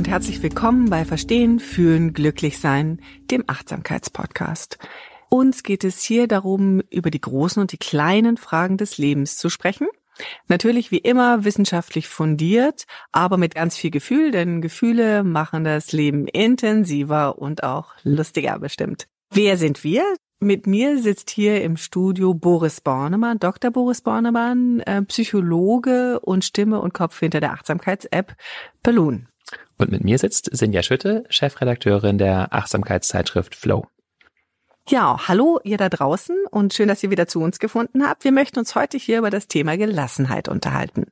Und 0.00 0.08
herzlich 0.08 0.42
willkommen 0.42 0.88
bei 0.88 1.04
Verstehen, 1.04 1.60
Fühlen, 1.60 2.14
Glücklichsein, 2.14 3.02
dem 3.30 3.44
Achtsamkeitspodcast. 3.46 4.78
Uns 5.28 5.62
geht 5.62 5.84
es 5.84 6.02
hier 6.02 6.26
darum, 6.26 6.80
über 6.88 7.10
die 7.10 7.20
großen 7.20 7.60
und 7.60 7.70
die 7.70 7.76
kleinen 7.76 8.38
Fragen 8.38 8.78
des 8.78 8.96
Lebens 8.96 9.36
zu 9.36 9.50
sprechen. 9.50 9.88
Natürlich 10.48 10.90
wie 10.90 10.96
immer 10.96 11.44
wissenschaftlich 11.44 12.08
fundiert, 12.08 12.86
aber 13.12 13.36
mit 13.36 13.54
ganz 13.54 13.76
viel 13.76 13.90
Gefühl, 13.90 14.30
denn 14.30 14.62
Gefühle 14.62 15.22
machen 15.22 15.64
das 15.64 15.92
Leben 15.92 16.26
intensiver 16.28 17.38
und 17.38 17.62
auch 17.62 17.92
lustiger 18.02 18.58
bestimmt. 18.58 19.06
Wer 19.30 19.58
sind 19.58 19.84
wir? 19.84 20.02
Mit 20.38 20.66
mir 20.66 20.96
sitzt 20.96 21.28
hier 21.28 21.62
im 21.62 21.76
Studio 21.76 22.32
Boris 22.32 22.80
Bornemann, 22.80 23.38
Dr. 23.38 23.70
Boris 23.70 24.00
Bornemann, 24.00 24.80
äh, 24.80 25.02
Psychologe 25.02 26.20
und 26.20 26.42
Stimme 26.42 26.80
und 26.80 26.94
Kopf 26.94 27.18
hinter 27.18 27.40
der 27.40 27.52
Achtsamkeits-App 27.52 28.34
Balloon. 28.82 29.29
Und 29.78 29.90
mit 29.90 30.04
mir 30.04 30.18
sitzt 30.18 30.50
Sinja 30.52 30.82
Schütte, 30.82 31.24
Chefredakteurin 31.28 32.18
der 32.18 32.52
Achtsamkeitszeitschrift 32.52 33.54
Flow. 33.54 33.86
Ja, 34.88 35.28
hallo 35.28 35.60
ihr 35.62 35.78
da 35.78 35.88
draußen 35.88 36.36
und 36.50 36.74
schön, 36.74 36.88
dass 36.88 37.02
ihr 37.02 37.10
wieder 37.10 37.26
zu 37.26 37.40
uns 37.40 37.58
gefunden 37.58 38.06
habt. 38.06 38.24
Wir 38.24 38.32
möchten 38.32 38.58
uns 38.58 38.74
heute 38.74 38.98
hier 38.98 39.18
über 39.18 39.30
das 39.30 39.46
Thema 39.46 39.76
Gelassenheit 39.76 40.48
unterhalten. 40.48 41.06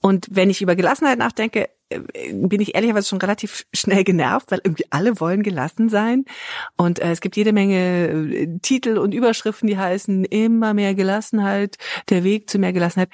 Und 0.00 0.28
wenn 0.30 0.48
ich 0.48 0.62
über 0.62 0.76
Gelassenheit 0.76 1.18
nachdenke, 1.18 1.68
äh, 1.90 2.00
bin 2.32 2.60
ich 2.60 2.74
ehrlicherweise 2.74 3.08
schon 3.08 3.20
relativ 3.20 3.66
schnell 3.74 4.04
genervt, 4.04 4.50
weil 4.50 4.60
irgendwie 4.64 4.86
alle 4.90 5.20
wollen 5.20 5.42
gelassen 5.42 5.88
sein. 5.88 6.24
Und 6.76 7.00
äh, 7.00 7.10
es 7.10 7.20
gibt 7.20 7.36
jede 7.36 7.52
Menge 7.52 8.08
äh, 8.08 8.58
Titel 8.62 8.96
und 8.96 9.12
Überschriften, 9.12 9.66
die 9.66 9.76
heißen 9.76 10.24
immer 10.24 10.72
mehr 10.72 10.94
Gelassenheit, 10.94 11.76
der 12.08 12.24
Weg 12.24 12.48
zu 12.48 12.58
mehr 12.58 12.72
Gelassenheit. 12.72 13.10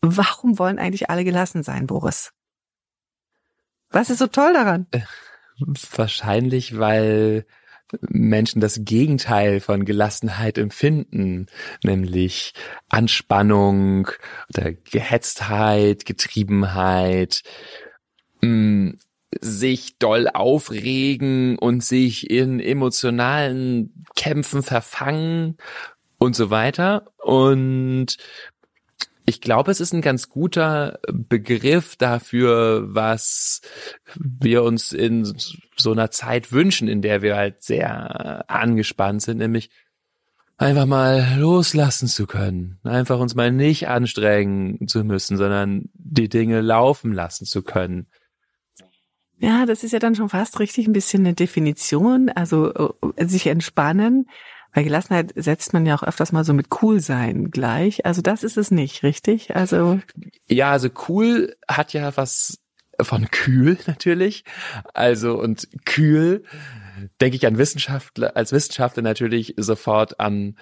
Warum 0.00 0.58
wollen 0.58 0.78
eigentlich 0.78 1.10
alle 1.10 1.24
gelassen 1.24 1.62
sein, 1.62 1.86
Boris? 1.86 2.32
Was 3.90 4.10
ist 4.10 4.18
so 4.18 4.26
toll 4.26 4.52
daran? 4.52 4.86
Äh, 4.92 5.00
wahrscheinlich, 5.96 6.78
weil 6.78 7.44
Menschen 8.00 8.60
das 8.60 8.84
Gegenteil 8.84 9.60
von 9.60 9.84
Gelassenheit 9.84 10.58
empfinden, 10.58 11.46
nämlich 11.82 12.54
Anspannung 12.88 14.08
oder 14.54 14.72
Gehetztheit, 14.72 16.04
Getriebenheit, 16.06 17.42
mh, 18.42 18.48
mm, 18.48 18.98
sich 19.40 19.98
doll 19.98 20.28
aufregen 20.28 21.56
und 21.56 21.84
sich 21.84 22.30
in 22.30 22.58
emotionalen 22.58 24.04
Kämpfen 24.16 24.64
verfangen 24.64 25.56
und 26.18 26.34
so 26.34 26.50
weiter. 26.50 27.12
Und 27.18 28.16
ich 29.40 29.44
glaube, 29.44 29.70
es 29.70 29.80
ist 29.80 29.94
ein 29.94 30.02
ganz 30.02 30.28
guter 30.28 30.98
Begriff 31.10 31.96
dafür, 31.96 32.84
was 32.94 33.62
wir 34.14 34.64
uns 34.64 34.92
in 34.92 35.34
so 35.78 35.92
einer 35.92 36.10
Zeit 36.10 36.52
wünschen, 36.52 36.88
in 36.88 37.00
der 37.00 37.22
wir 37.22 37.36
halt 37.36 37.62
sehr 37.62 38.44
angespannt 38.50 39.22
sind, 39.22 39.38
nämlich 39.38 39.70
einfach 40.58 40.84
mal 40.84 41.38
loslassen 41.38 42.06
zu 42.06 42.26
können, 42.26 42.80
einfach 42.82 43.18
uns 43.18 43.34
mal 43.34 43.50
nicht 43.50 43.88
anstrengen 43.88 44.86
zu 44.86 45.04
müssen, 45.04 45.38
sondern 45.38 45.88
die 45.94 46.28
Dinge 46.28 46.60
laufen 46.60 47.14
lassen 47.14 47.46
zu 47.46 47.62
können. 47.62 48.08
Ja, 49.38 49.64
das 49.64 49.84
ist 49.84 49.92
ja 49.92 50.00
dann 50.00 50.16
schon 50.16 50.28
fast 50.28 50.60
richtig 50.60 50.86
ein 50.86 50.92
bisschen 50.92 51.24
eine 51.24 51.34
Definition, 51.34 52.28
also 52.28 52.92
äh, 53.16 53.26
sich 53.26 53.46
entspannen. 53.46 54.26
Bei 54.72 54.82
Gelassenheit 54.82 55.32
setzt 55.34 55.72
man 55.72 55.86
ja 55.86 55.94
auch 55.96 56.02
öfters 56.02 56.32
mal 56.32 56.44
so 56.44 56.52
mit 56.52 56.68
cool 56.82 57.00
sein 57.00 57.50
gleich. 57.50 58.06
Also 58.06 58.22
das 58.22 58.44
ist 58.44 58.56
es 58.56 58.70
nicht, 58.70 59.02
richtig? 59.02 59.56
Also 59.56 60.00
ja, 60.48 60.70
also 60.70 60.88
cool 61.08 61.56
hat 61.68 61.92
ja 61.92 62.16
was 62.16 62.58
von 63.00 63.30
kühl 63.30 63.78
natürlich. 63.86 64.44
Also 64.94 65.38
und 65.38 65.68
kühl 65.84 66.44
denke 67.20 67.36
ich 67.36 67.46
an 67.46 67.58
Wissenschaftler, 67.58 68.36
als 68.36 68.52
Wissenschaftler 68.52 69.02
natürlich 69.02 69.54
sofort 69.56 70.20
an 70.20 70.56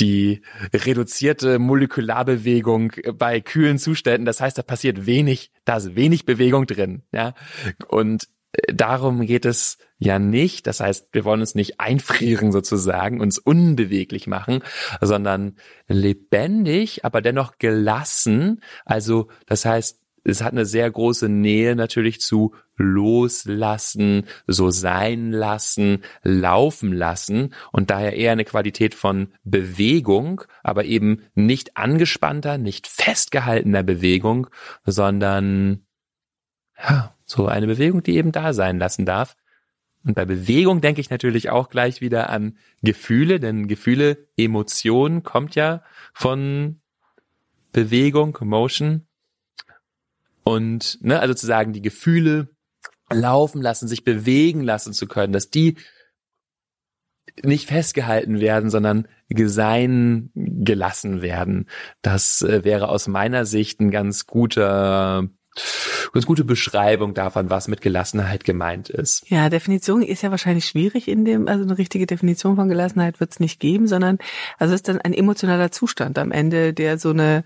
die 0.00 0.42
reduzierte 0.72 1.58
Molekularbewegung 1.58 2.92
bei 3.14 3.40
kühlen 3.40 3.78
Zuständen. 3.78 4.24
Das 4.24 4.40
heißt, 4.40 4.58
da 4.58 4.62
passiert 4.62 5.06
wenig, 5.06 5.52
da 5.64 5.76
ist 5.76 5.94
wenig 5.94 6.24
Bewegung 6.24 6.66
drin, 6.66 7.02
ja. 7.12 7.34
Und 7.88 8.28
darum 8.72 9.22
geht 9.26 9.44
es 9.44 9.78
ja 9.98 10.18
nicht. 10.18 10.66
Das 10.66 10.80
heißt, 10.80 11.08
wir 11.12 11.24
wollen 11.24 11.40
uns 11.40 11.54
nicht 11.54 11.80
einfrieren 11.80 12.52
sozusagen, 12.52 13.20
uns 13.20 13.38
unbeweglich 13.38 14.26
machen, 14.26 14.62
sondern 15.00 15.56
lebendig, 15.88 17.04
aber 17.04 17.20
dennoch 17.20 17.58
gelassen. 17.58 18.60
Also 18.84 19.28
das 19.46 19.64
heißt, 19.64 20.00
es 20.24 20.42
hat 20.42 20.52
eine 20.52 20.64
sehr 20.64 20.90
große 20.90 21.28
Nähe 21.28 21.76
natürlich 21.76 22.20
zu 22.20 22.54
loslassen, 22.76 24.26
so 24.46 24.70
sein 24.70 25.30
lassen, 25.30 26.02
laufen 26.22 26.92
lassen 26.92 27.54
und 27.72 27.90
daher 27.90 28.16
eher 28.16 28.32
eine 28.32 28.44
Qualität 28.44 28.94
von 28.94 29.32
Bewegung, 29.44 30.42
aber 30.62 30.86
eben 30.86 31.24
nicht 31.34 31.76
angespannter, 31.76 32.58
nicht 32.58 32.86
festgehaltener 32.86 33.82
Bewegung, 33.82 34.48
sondern 34.84 35.86
ja, 36.78 37.13
so 37.26 37.46
eine 37.46 37.66
Bewegung, 37.66 38.02
die 38.02 38.16
eben 38.16 38.32
da 38.32 38.52
sein 38.52 38.78
lassen 38.78 39.06
darf. 39.06 39.36
Und 40.04 40.14
bei 40.14 40.26
Bewegung 40.26 40.80
denke 40.80 41.00
ich 41.00 41.08
natürlich 41.08 41.50
auch 41.50 41.70
gleich 41.70 42.00
wieder 42.00 42.28
an 42.28 42.58
Gefühle, 42.82 43.40
denn 43.40 43.68
Gefühle, 43.68 44.28
Emotionen 44.36 45.22
kommt 45.22 45.54
ja 45.54 45.82
von 46.12 46.80
Bewegung, 47.72 48.36
Motion. 48.42 49.06
Und, 50.44 50.98
ne, 51.02 51.20
also 51.20 51.32
zu 51.32 51.46
sagen, 51.46 51.72
die 51.72 51.80
Gefühle 51.80 52.48
laufen 53.10 53.62
lassen, 53.62 53.88
sich 53.88 54.04
bewegen 54.04 54.62
lassen 54.62 54.92
zu 54.92 55.06
können, 55.06 55.32
dass 55.32 55.48
die 55.48 55.76
nicht 57.42 57.68
festgehalten 57.68 58.40
werden, 58.40 58.70
sondern 58.70 59.08
gesein 59.28 60.30
gelassen 60.34 61.22
werden. 61.22 61.68
Das 62.02 62.42
äh, 62.42 62.62
wäre 62.64 62.88
aus 62.88 63.08
meiner 63.08 63.46
Sicht 63.46 63.80
ein 63.80 63.90
ganz 63.90 64.26
guter 64.26 65.28
ganz 66.12 66.26
gute 66.26 66.44
Beschreibung 66.44 67.14
davon, 67.14 67.50
was 67.50 67.68
mit 67.68 67.80
Gelassenheit 67.80 68.44
gemeint 68.44 68.88
ist. 68.88 69.28
Ja, 69.28 69.48
Definition 69.48 70.02
ist 70.02 70.22
ja 70.22 70.30
wahrscheinlich 70.30 70.64
schwierig 70.64 71.08
in 71.08 71.24
dem, 71.24 71.48
also 71.48 71.64
eine 71.64 71.76
richtige 71.76 72.06
Definition 72.06 72.56
von 72.56 72.68
Gelassenheit 72.68 73.20
wird 73.20 73.32
es 73.32 73.40
nicht 73.40 73.60
geben, 73.60 73.86
sondern 73.86 74.18
also 74.58 74.74
ist 74.74 74.88
dann 74.88 75.00
ein 75.00 75.12
emotionaler 75.12 75.70
Zustand 75.70 76.18
am 76.18 76.32
Ende, 76.32 76.72
der 76.72 76.98
so 76.98 77.10
eine 77.10 77.44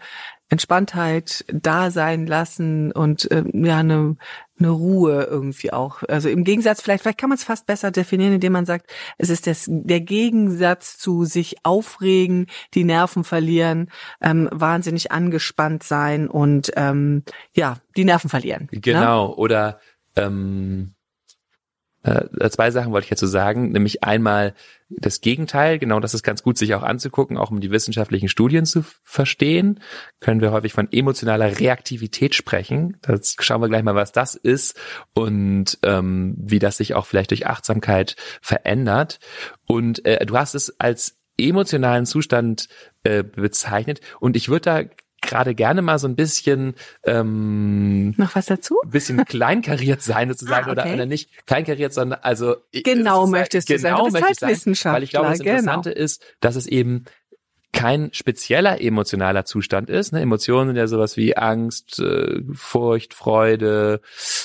Entspanntheit 0.48 1.44
da 1.52 1.90
sein 1.90 2.26
lassen 2.26 2.90
und 2.92 3.30
äh, 3.30 3.44
ja 3.52 3.78
eine, 3.78 4.16
eine 4.58 4.70
Ruhe 4.70 5.24
irgendwie 5.24 5.72
auch. 5.72 6.02
Also 6.08 6.28
im 6.28 6.44
Gegensatz, 6.44 6.80
vielleicht, 6.80 7.02
vielleicht 7.02 7.18
kann 7.18 7.28
man 7.28 7.36
es 7.36 7.44
fast 7.44 7.66
besser 7.66 7.90
definieren, 7.90 8.32
indem 8.32 8.52
man 8.52 8.66
sagt, 8.66 8.90
es 9.18 9.30
ist 9.30 9.46
das, 9.46 9.66
der 9.68 10.00
Gegensatz 10.00 10.98
zu 10.98 11.24
sich 11.24 11.56
aufregen, 11.64 12.46
die 12.74 12.84
Nerven 12.84 13.24
verlieren, 13.24 13.90
ähm, 14.22 14.48
wahnsinnig 14.50 15.12
angespannt 15.12 15.82
sein 15.82 16.28
und 16.28 16.72
ähm, 16.76 17.24
ja, 17.52 17.76
die 17.96 18.04
Nerven 18.04 18.30
verlieren. 18.30 18.68
Ne? 18.72 18.80
Genau, 18.80 19.28
ne? 19.28 19.34
oder 19.36 19.80
ähm, 20.16 20.94
äh, 22.08 22.50
zwei 22.50 22.70
Sachen 22.70 22.92
wollte 22.92 23.04
ich 23.04 23.10
dazu 23.10 23.26
sagen, 23.26 23.72
nämlich 23.72 24.04
einmal 24.04 24.54
das 24.88 25.20
Gegenteil, 25.20 25.78
genau 25.78 26.00
das 26.00 26.14
ist 26.14 26.22
ganz 26.22 26.42
gut, 26.42 26.56
sich 26.56 26.74
auch 26.74 26.82
anzugucken, 26.82 27.36
auch 27.36 27.50
um 27.50 27.60
die 27.60 27.70
wissenschaftlichen 27.70 28.28
Studien 28.28 28.64
zu 28.64 28.84
verstehen, 29.02 29.80
können 30.20 30.40
wir 30.40 30.52
häufig 30.52 30.72
von 30.72 30.90
emotionaler 30.90 31.58
Reaktivität 31.58 32.34
sprechen. 32.34 32.96
Das 33.02 33.36
schauen 33.40 33.60
wir 33.60 33.68
gleich 33.68 33.82
mal, 33.82 33.94
was 33.94 34.12
das 34.12 34.34
ist 34.34 34.78
und 35.14 35.78
ähm, 35.82 36.34
wie 36.38 36.58
das 36.58 36.78
sich 36.78 36.94
auch 36.94 37.06
vielleicht 37.06 37.30
durch 37.30 37.46
Achtsamkeit 37.46 38.16
verändert. 38.40 39.20
Und 39.66 40.04
äh, 40.06 40.24
du 40.24 40.36
hast 40.38 40.54
es 40.54 40.80
als 40.80 41.18
emotionalen 41.38 42.06
Zustand 42.06 42.68
äh, 43.04 43.22
bezeichnet 43.22 44.00
und 44.20 44.36
ich 44.36 44.48
würde 44.48 44.62
da 44.62 44.82
gerade 45.20 45.54
gerne 45.54 45.82
mal 45.82 45.98
so 45.98 46.08
ein 46.08 46.16
bisschen 46.16 46.74
ähm, 47.04 48.14
noch 48.16 48.34
was 48.34 48.46
dazu? 48.46 48.78
Ein 48.84 48.90
bisschen 48.90 49.24
kleinkariert 49.24 50.02
sein 50.02 50.28
sozusagen 50.28 50.68
ah, 50.68 50.72
okay. 50.72 50.94
oder, 50.94 51.06
nicht 51.06 51.46
kleinkariert, 51.46 51.92
sondern 51.92 52.20
also 52.22 52.56
genau 52.72 53.26
möchtest 53.26 53.68
du 53.68 53.74
genau 53.74 53.96
sagen, 53.98 54.06
du 54.06 54.12
möchte 54.12 54.50
ich 54.50 54.78
sagen, 54.78 54.94
weil 54.94 55.02
ich 55.02 55.10
glaube, 55.10 55.30
das 55.30 55.40
Interessante 55.40 55.90
genau. 55.90 56.04
ist, 56.04 56.24
dass 56.40 56.56
es 56.56 56.66
eben 56.66 57.04
kein 57.72 58.12
spezieller 58.12 58.80
emotionaler 58.80 59.44
Zustand 59.44 59.90
ist. 59.90 60.12
Ne? 60.12 60.20
Emotionen 60.20 60.70
sind 60.70 60.76
ja 60.76 60.86
sowas 60.86 61.16
wie 61.16 61.36
Angst, 61.36 62.00
äh, 62.00 62.40
Furcht, 62.54 63.14
Freude, 63.14 64.00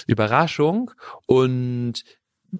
Überraschung 0.07 0.91
und 1.25 2.03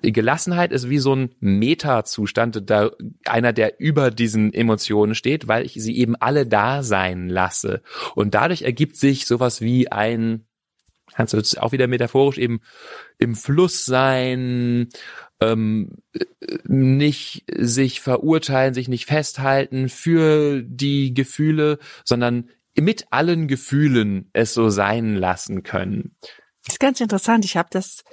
Gelassenheit 0.01 0.72
ist 0.72 0.90
wie 0.90 0.98
so 0.98 1.16
ein 1.16 1.36
Meta-Zustand, 1.40 2.69
da 2.69 2.92
einer, 3.25 3.54
der 3.54 3.80
über 3.80 4.10
diesen 4.10 4.54
Emotionen 4.54 5.13
steht, 5.13 5.48
weil 5.48 5.66
ich 5.66 5.74
sie 5.74 5.98
eben 5.98 6.16
alle 6.16 6.48
da 6.48 6.81
sein 6.81 7.30
lasse. 7.30 7.84
Und 8.16 8.34
dadurch 8.34 8.63
ergibt 8.63 8.95
sich 8.95 9.28
sowas 9.28 9.62
wie 9.62 9.92
ein, 9.92 10.45
kannst 11.13 11.34
du 11.34 11.62
auch 11.62 11.74
wieder 11.74 11.88
metaphorisch 11.88 12.40
eben 12.40 12.62
im 13.19 13.36
Fluss 13.36 13.86
sein, 13.86 14.90
ähm, 15.40 15.92
nicht 16.63 17.45
sich 17.56 18.01
verurteilen, 18.01 18.74
sich 18.74 18.88
nicht 18.88 19.06
festhalten 19.06 19.90
für 19.90 20.63
die 20.63 21.13
Gefühle, 21.13 21.78
sondern 22.04 22.50
mit 22.75 23.06
allen 23.12 23.48
Gefühlen 23.48 24.30
es 24.34 24.56
so 24.56 24.69
sein 24.69 25.16
lassen 25.16 25.62
können. 25.62 26.16
Das 26.66 26.75
ist 26.75 26.80
ganz 26.80 27.00
interessant. 27.01 27.45
Ich 27.45 27.57
habe 27.57 27.69
das 27.72 28.04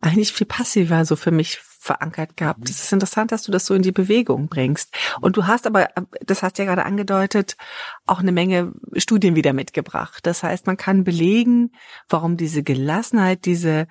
eigentlich 0.00 0.32
viel 0.32 0.46
passiver 0.46 1.04
so 1.04 1.16
für 1.16 1.30
mich 1.30 1.58
verankert 1.58 2.36
gehabt. 2.36 2.68
Es 2.68 2.82
ist 2.82 2.92
interessant, 2.92 3.32
dass 3.32 3.44
du 3.44 3.52
das 3.52 3.64
so 3.64 3.74
in 3.74 3.82
die 3.82 3.92
Bewegung 3.92 4.48
bringst. 4.48 4.94
Und 5.20 5.36
du 5.36 5.46
hast 5.46 5.66
aber, 5.66 5.88
das 6.20 6.42
hast 6.42 6.58
du 6.58 6.62
ja 6.62 6.68
gerade 6.68 6.84
angedeutet, 6.84 7.56
auch 8.06 8.18
eine 8.18 8.32
Menge 8.32 8.72
Studien 8.96 9.36
wieder 9.36 9.52
mitgebracht. 9.52 10.26
Das 10.26 10.42
heißt, 10.42 10.66
man 10.66 10.76
kann 10.76 11.04
belegen, 11.04 11.72
warum 12.08 12.36
diese 12.36 12.62
Gelassenheit, 12.62 13.44
diese, 13.44 13.86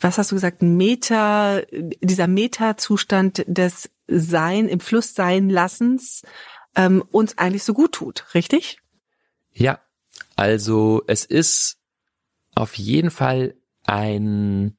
was 0.00 0.16
hast 0.16 0.30
du 0.30 0.36
gesagt, 0.36 0.62
Meta, 0.62 1.60
dieser 1.70 2.28
Meta-Zustand 2.28 3.44
des 3.46 3.90
Sein, 4.06 4.68
im 4.68 4.80
Fluss 4.80 5.14
sein 5.14 5.50
Lassens, 5.50 6.22
ähm, 6.76 7.02
uns 7.10 7.38
eigentlich 7.38 7.64
so 7.64 7.74
gut 7.74 7.92
tut, 7.92 8.26
richtig? 8.34 8.78
Ja, 9.52 9.80
also 10.36 11.02
es 11.06 11.24
ist 11.24 11.78
auf 12.54 12.74
jeden 12.74 13.10
Fall 13.10 13.54
ein 13.84 14.76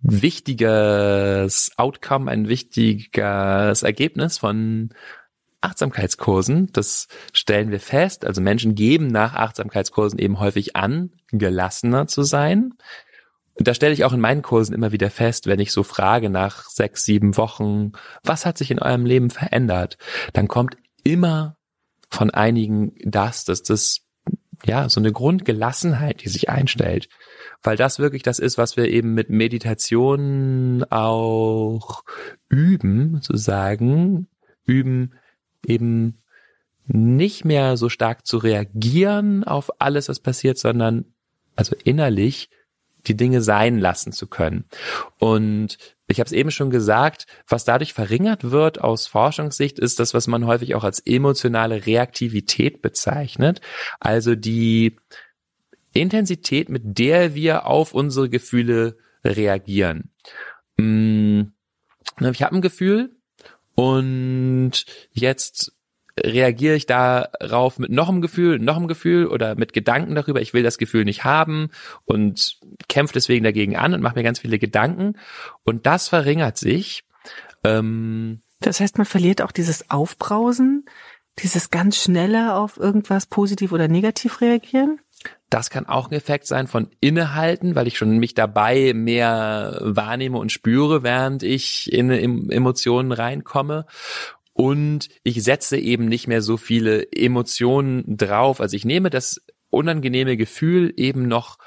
wichtiges 0.00 1.72
Outcome, 1.76 2.30
ein 2.30 2.48
wichtiges 2.48 3.82
Ergebnis 3.82 4.38
von 4.38 4.90
Achtsamkeitskursen. 5.60 6.70
Das 6.72 7.08
stellen 7.32 7.70
wir 7.70 7.80
fest. 7.80 8.24
Also 8.24 8.40
Menschen 8.40 8.74
geben 8.74 9.08
nach 9.08 9.34
Achtsamkeitskursen 9.34 10.18
eben 10.18 10.38
häufig 10.38 10.76
an, 10.76 11.10
gelassener 11.30 12.06
zu 12.06 12.22
sein. 12.22 12.74
Und 13.54 13.66
da 13.66 13.74
stelle 13.74 13.92
ich 13.92 14.04
auch 14.04 14.12
in 14.12 14.20
meinen 14.20 14.42
Kursen 14.42 14.72
immer 14.72 14.92
wieder 14.92 15.10
fest, 15.10 15.48
wenn 15.48 15.58
ich 15.58 15.72
so 15.72 15.82
frage 15.82 16.30
nach 16.30 16.68
sechs, 16.68 17.04
sieben 17.04 17.36
Wochen, 17.36 17.92
was 18.22 18.46
hat 18.46 18.56
sich 18.56 18.70
in 18.70 18.78
eurem 18.78 19.04
Leben 19.04 19.30
verändert? 19.30 19.98
Dann 20.32 20.46
kommt 20.46 20.76
immer 21.02 21.56
von 22.08 22.30
einigen 22.30 22.94
das, 23.04 23.44
dass 23.44 23.64
das 23.64 24.02
ja 24.64 24.88
so 24.88 25.00
eine 25.00 25.12
Grundgelassenheit, 25.12 26.22
die 26.22 26.28
sich 26.28 26.48
einstellt 26.48 27.08
weil 27.62 27.76
das 27.76 27.98
wirklich 27.98 28.22
das 28.22 28.38
ist, 28.38 28.58
was 28.58 28.76
wir 28.76 28.88
eben 28.88 29.14
mit 29.14 29.30
Meditation 29.30 30.84
auch 30.90 32.04
üben, 32.48 33.20
sozusagen, 33.20 34.28
üben 34.64 35.14
eben 35.66 36.22
nicht 36.86 37.44
mehr 37.44 37.76
so 37.76 37.88
stark 37.88 38.26
zu 38.26 38.38
reagieren 38.38 39.44
auf 39.44 39.80
alles, 39.80 40.08
was 40.08 40.20
passiert, 40.20 40.58
sondern 40.58 41.04
also 41.56 41.76
innerlich 41.84 42.48
die 43.06 43.16
Dinge 43.16 43.42
sein 43.42 43.78
lassen 43.78 44.12
zu 44.12 44.26
können. 44.26 44.64
Und 45.18 45.78
ich 46.06 46.20
habe 46.20 46.26
es 46.26 46.32
eben 46.32 46.50
schon 46.50 46.70
gesagt, 46.70 47.26
was 47.46 47.64
dadurch 47.64 47.92
verringert 47.92 48.50
wird 48.50 48.80
aus 48.80 49.06
Forschungssicht, 49.06 49.78
ist 49.78 50.00
das, 50.00 50.14
was 50.14 50.26
man 50.26 50.46
häufig 50.46 50.74
auch 50.74 50.84
als 50.84 51.00
emotionale 51.00 51.86
Reaktivität 51.86 52.80
bezeichnet. 52.80 53.60
Also 54.00 54.34
die 54.34 54.96
Intensität, 56.00 56.68
mit 56.68 56.98
der 56.98 57.34
wir 57.34 57.66
auf 57.66 57.94
unsere 57.94 58.28
Gefühle 58.28 58.96
reagieren. 59.24 60.10
Mm, 60.76 61.42
ich 62.20 62.42
habe 62.42 62.56
ein 62.56 62.62
Gefühl 62.62 63.16
und 63.74 64.84
jetzt 65.12 65.72
reagiere 66.24 66.74
ich 66.74 66.86
darauf 66.86 67.78
mit 67.78 67.90
noch 67.90 68.08
einem 68.08 68.20
Gefühl, 68.20 68.58
noch 68.58 68.76
einem 68.76 68.88
Gefühl 68.88 69.26
oder 69.26 69.54
mit 69.54 69.72
Gedanken 69.72 70.14
darüber, 70.14 70.40
ich 70.40 70.54
will 70.54 70.62
das 70.62 70.78
Gefühl 70.78 71.04
nicht 71.04 71.24
haben 71.24 71.70
und 72.04 72.58
kämpfe 72.88 73.14
deswegen 73.14 73.44
dagegen 73.44 73.76
an 73.76 73.94
und 73.94 74.00
mache 74.00 74.16
mir 74.16 74.24
ganz 74.24 74.40
viele 74.40 74.58
Gedanken. 74.58 75.14
Und 75.64 75.86
das 75.86 76.08
verringert 76.08 76.58
sich. 76.58 77.04
Ähm, 77.64 78.42
das 78.60 78.80
heißt, 78.80 78.98
man 78.98 79.06
verliert 79.06 79.42
auch 79.42 79.52
dieses 79.52 79.90
Aufbrausen, 79.90 80.86
dieses 81.38 81.70
ganz 81.70 82.02
schnelle 82.02 82.54
auf 82.54 82.76
irgendwas 82.76 83.26
positiv 83.26 83.72
oder 83.72 83.88
negativ 83.88 84.40
reagieren? 84.40 85.00
Das 85.50 85.70
kann 85.70 85.86
auch 85.86 86.10
ein 86.10 86.14
Effekt 86.14 86.46
sein 86.46 86.66
von 86.66 86.90
Innehalten, 87.00 87.74
weil 87.74 87.86
ich 87.86 87.96
schon 87.96 88.18
mich 88.18 88.34
dabei 88.34 88.92
mehr 88.94 89.78
wahrnehme 89.80 90.38
und 90.38 90.52
spüre, 90.52 91.02
während 91.02 91.42
ich 91.42 91.92
in 91.92 92.10
Emotionen 92.50 93.12
reinkomme. 93.12 93.86
Und 94.52 95.08
ich 95.22 95.42
setze 95.42 95.78
eben 95.78 96.06
nicht 96.06 96.26
mehr 96.26 96.42
so 96.42 96.56
viele 96.56 97.12
Emotionen 97.12 98.16
drauf. 98.16 98.60
Also 98.60 98.76
ich 98.76 98.84
nehme 98.84 99.08
das 99.08 99.40
unangenehme 99.70 100.36
Gefühl 100.36 100.92
eben 100.96 101.28
noch 101.28 101.58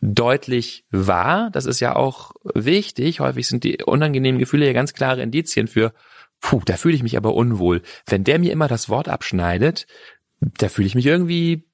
deutlich 0.00 0.84
wahr. 0.90 1.50
Das 1.52 1.66
ist 1.66 1.80
ja 1.80 1.96
auch 1.96 2.32
wichtig. 2.54 3.20
Häufig 3.20 3.48
sind 3.48 3.64
die 3.64 3.82
unangenehmen 3.82 4.38
Gefühle 4.38 4.66
ja 4.66 4.72
ganz 4.72 4.92
klare 4.92 5.22
Indizien 5.22 5.66
für, 5.66 5.92
puh, 6.40 6.60
da 6.64 6.76
fühle 6.76 6.94
ich 6.94 7.02
mich 7.02 7.16
aber 7.16 7.34
unwohl. 7.34 7.82
Wenn 8.06 8.24
der 8.24 8.38
mir 8.38 8.52
immer 8.52 8.68
das 8.68 8.88
Wort 8.88 9.08
abschneidet, 9.08 9.86
da 10.40 10.68
fühle 10.68 10.86
ich 10.86 10.94
mich 10.94 11.06
irgendwie 11.06 11.67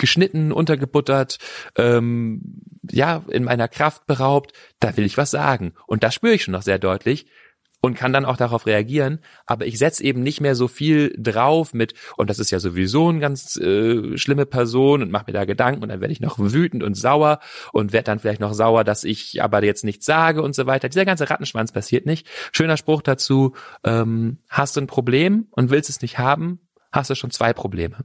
geschnitten, 0.00 0.50
untergebuttert, 0.50 1.38
ähm, 1.76 2.62
ja, 2.90 3.22
in 3.28 3.44
meiner 3.44 3.68
Kraft 3.68 4.06
beraubt, 4.06 4.52
da 4.80 4.96
will 4.96 5.04
ich 5.04 5.16
was 5.16 5.30
sagen. 5.30 5.74
Und 5.86 6.02
das 6.02 6.14
spüre 6.14 6.34
ich 6.34 6.42
schon 6.42 6.52
noch 6.52 6.62
sehr 6.62 6.78
deutlich 6.78 7.26
und 7.80 7.94
kann 7.94 8.12
dann 8.12 8.24
auch 8.24 8.36
darauf 8.36 8.66
reagieren, 8.66 9.20
aber 9.46 9.66
ich 9.66 9.78
setze 9.78 10.04
eben 10.04 10.22
nicht 10.22 10.40
mehr 10.40 10.54
so 10.54 10.68
viel 10.68 11.14
drauf 11.16 11.72
mit, 11.72 11.94
und 12.16 12.28
das 12.28 12.38
ist 12.38 12.50
ja 12.50 12.60
sowieso 12.60 13.08
eine 13.08 13.20
ganz 13.20 13.56
äh, 13.56 14.16
schlimme 14.18 14.46
Person 14.46 15.02
und 15.02 15.10
mache 15.10 15.24
mir 15.28 15.32
da 15.32 15.44
Gedanken 15.44 15.82
und 15.82 15.88
dann 15.88 16.00
werde 16.00 16.12
ich 16.12 16.20
noch 16.20 16.38
wütend 16.38 16.82
und 16.82 16.94
sauer 16.94 17.40
und 17.72 17.92
werde 17.92 18.04
dann 18.04 18.18
vielleicht 18.18 18.40
noch 18.40 18.52
sauer, 18.52 18.84
dass 18.84 19.04
ich 19.04 19.42
aber 19.42 19.64
jetzt 19.64 19.84
nichts 19.84 20.04
sage 20.04 20.42
und 20.42 20.54
so 20.54 20.66
weiter. 20.66 20.88
Dieser 20.88 21.06
ganze 21.06 21.30
Rattenschwanz 21.30 21.72
passiert 21.72 22.06
nicht. 22.06 22.26
Schöner 22.52 22.76
Spruch 22.76 23.02
dazu, 23.02 23.54
ähm, 23.82 24.38
hast 24.48 24.76
du 24.76 24.82
ein 24.82 24.86
Problem 24.86 25.46
und 25.52 25.70
willst 25.70 25.88
es 25.88 26.02
nicht 26.02 26.18
haben, 26.18 26.60
hast 26.92 27.08
du 27.10 27.14
schon 27.14 27.30
zwei 27.30 27.52
Probleme. 27.54 28.04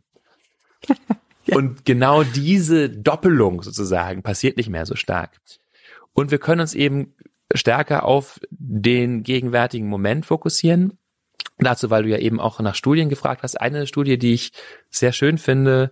Und 1.51 1.85
genau 1.85 2.23
diese 2.23 2.89
Doppelung 2.89 3.61
sozusagen 3.61 4.23
passiert 4.23 4.57
nicht 4.57 4.69
mehr 4.69 4.85
so 4.85 4.95
stark. 4.95 5.39
Und 6.13 6.31
wir 6.31 6.39
können 6.39 6.61
uns 6.61 6.73
eben 6.73 7.13
stärker 7.53 8.05
auf 8.05 8.39
den 8.49 9.23
gegenwärtigen 9.23 9.87
Moment 9.87 10.25
fokussieren. 10.25 10.97
Dazu, 11.57 11.89
weil 11.89 12.03
du 12.03 12.09
ja 12.09 12.17
eben 12.17 12.39
auch 12.39 12.59
nach 12.59 12.75
Studien 12.75 13.09
gefragt 13.09 13.43
hast. 13.43 13.59
Eine 13.61 13.87
Studie, 13.87 14.17
die 14.17 14.33
ich 14.33 14.51
sehr 14.89 15.13
schön 15.13 15.37
finde, 15.37 15.91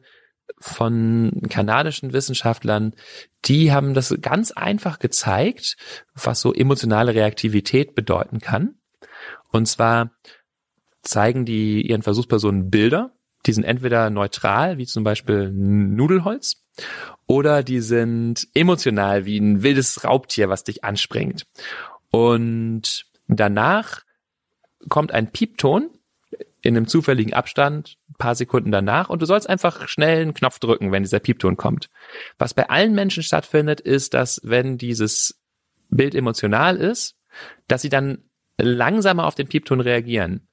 von 0.59 1.41
kanadischen 1.49 2.13
Wissenschaftlern, 2.13 2.93
die 3.45 3.71
haben 3.71 3.93
das 3.93 4.15
ganz 4.21 4.51
einfach 4.51 4.99
gezeigt, 4.99 5.77
was 6.13 6.41
so 6.41 6.53
emotionale 6.53 7.13
Reaktivität 7.13 7.95
bedeuten 7.95 8.39
kann. 8.39 8.75
Und 9.51 9.67
zwar 9.67 10.11
zeigen 11.01 11.45
die 11.45 11.87
ihren 11.87 12.01
Versuchspersonen 12.01 12.69
Bilder 12.69 13.13
die 13.45 13.53
sind 13.53 13.63
entweder 13.63 14.09
neutral, 14.09 14.77
wie 14.77 14.85
zum 14.85 15.03
Beispiel 15.03 15.51
Nudelholz, 15.51 16.63
oder 17.27 17.63
die 17.63 17.81
sind 17.81 18.47
emotional, 18.53 19.25
wie 19.25 19.37
ein 19.37 19.63
wildes 19.63 20.03
Raubtier, 20.03 20.49
was 20.49 20.63
dich 20.63 20.83
anspringt. 20.83 21.45
Und 22.11 23.05
danach 23.27 24.01
kommt 24.89 25.11
ein 25.11 25.31
Piepton 25.31 25.89
in 26.61 26.77
einem 26.77 26.87
zufälligen 26.87 27.33
Abstand, 27.33 27.97
paar 28.17 28.35
Sekunden 28.35 28.71
danach, 28.71 29.09
und 29.09 29.21
du 29.21 29.25
sollst 29.25 29.49
einfach 29.49 29.87
schnell 29.87 30.21
einen 30.21 30.33
Knopf 30.33 30.59
drücken, 30.59 30.91
wenn 30.91 31.03
dieser 31.03 31.19
Piepton 31.19 31.57
kommt. 31.57 31.89
Was 32.37 32.53
bei 32.53 32.69
allen 32.69 32.95
Menschen 32.95 33.23
stattfindet, 33.23 33.81
ist, 33.81 34.13
dass 34.13 34.39
wenn 34.43 34.77
dieses 34.77 35.41
Bild 35.89 36.15
emotional 36.15 36.77
ist, 36.77 37.15
dass 37.67 37.81
sie 37.81 37.89
dann 37.89 38.23
langsamer 38.57 39.25
auf 39.25 39.35
den 39.35 39.47
Piepton 39.47 39.81
reagieren. 39.81 40.47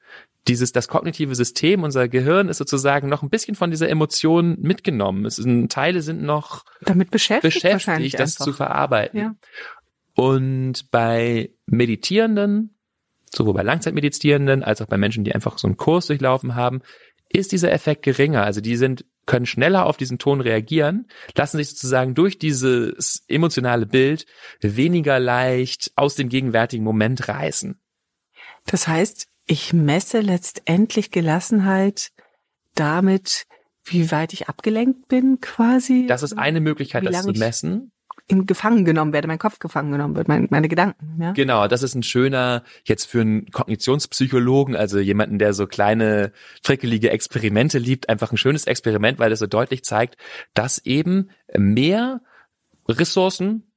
Dieses, 0.49 0.73
das 0.73 0.88
kognitive 0.88 1.35
System, 1.35 1.82
unser 1.82 2.09
Gehirn 2.09 2.49
ist 2.49 2.59
sozusagen 2.59 3.09
noch 3.09 3.23
ein 3.23 3.28
bisschen 3.28 3.54
von 3.54 3.70
dieser 3.70 3.88
Emotion 3.88 4.56
mitgenommen. 4.61 5.26
Es 5.26 5.37
sind, 5.37 5.70
Teile 5.70 6.00
sind 6.00 6.23
noch 6.23 6.64
damit 6.80 7.11
beschäftigt, 7.11 7.54
beschäftigt 7.54 8.18
das 8.18 8.32
einfach. 8.32 8.44
zu 8.47 8.52
verarbeiten. 8.52 9.20
Ja. 9.20 9.35
Und 10.14 10.90
bei 10.90 11.50
Meditierenden, 11.66 12.75
sowohl 13.32 13.54
bei 13.54 13.62
Langzeitmeditierenden 13.62 14.64
als 14.64 14.80
auch 14.82 14.87
bei 14.87 14.97
Menschen, 14.97 15.25
die 15.25 15.35
einfach 15.35 15.59
so 15.59 15.68
einen 15.68 15.76
Kurs 15.76 16.06
durchlaufen 16.06 16.54
haben, 16.54 16.80
ist 17.30 17.52
dieser 17.52 17.73
Effekt 17.73 18.02
geringer. 18.02 18.42
Also 18.42 18.61
die 18.61 18.76
sind, 18.76 19.04
können 19.25 19.47
schneller 19.47 19.87
auf 19.87 19.97
diesen 19.97 20.18
Ton 20.18 20.40
reagieren, 20.40 21.06
lassen 21.37 21.59
sich 21.59 21.70
sozusagen 21.70 22.14
durch 22.14 22.38
dieses 22.38 23.25
emotionale 23.28 23.87
Bild 23.87 24.26
weniger 24.61 25.20
leicht 25.20 25.92
aus 25.94 26.16
dem 26.16 26.28
gegenwärtigen 26.28 26.85
Moment 26.85 27.28
reißen. 27.28 27.80
Das 28.66 28.88
heißt, 28.88 29.28
ich 29.50 29.73
messe 29.73 30.21
letztendlich 30.21 31.11
Gelassenheit 31.11 32.11
damit, 32.76 33.47
wie 33.85 34.12
weit 34.12 34.33
ich 34.33 34.49
abgelenkt 34.49 35.09
bin, 35.09 35.40
quasi. 35.40 36.07
Das 36.07 36.23
ist 36.23 36.38
eine 36.38 36.61
Möglichkeit, 36.61 37.04
das 37.04 37.23
zu 37.25 37.30
ich- 37.30 37.38
messen. 37.38 37.90
in 38.28 38.47
gefangen 38.47 38.85
genommen 38.85 39.12
werde, 39.12 39.26
mein 39.26 39.40
Kopf 39.40 39.59
gefangen 39.59 39.90
genommen 39.90 40.14
wird, 40.14 40.28
mein, 40.28 40.47
meine 40.50 40.69
Gedanken. 40.69 41.21
Ja? 41.21 41.33
Genau, 41.33 41.66
das 41.66 41.83
ist 41.83 41.97
ein 41.97 42.04
schöner, 42.04 42.62
jetzt 42.85 43.07
für 43.07 43.23
einen 43.23 43.50
Kognitionspsychologen, 43.50 44.76
also 44.76 45.00
jemanden, 45.00 45.40
der 45.40 45.52
so 45.52 45.66
kleine, 45.66 46.30
trickelige 46.62 47.11
Experimente 47.11 47.78
liebt, 47.78 48.09
einfach 48.09 48.30
ein 48.30 48.37
schönes 48.37 48.69
Experiment, 48.69 49.19
weil 49.19 49.30
das 49.30 49.40
so 49.40 49.49
deutlich 49.49 49.83
zeigt, 49.83 50.16
dass 50.54 50.78
eben 50.78 51.30
mehr 51.57 52.21
Ressourcen 52.88 53.73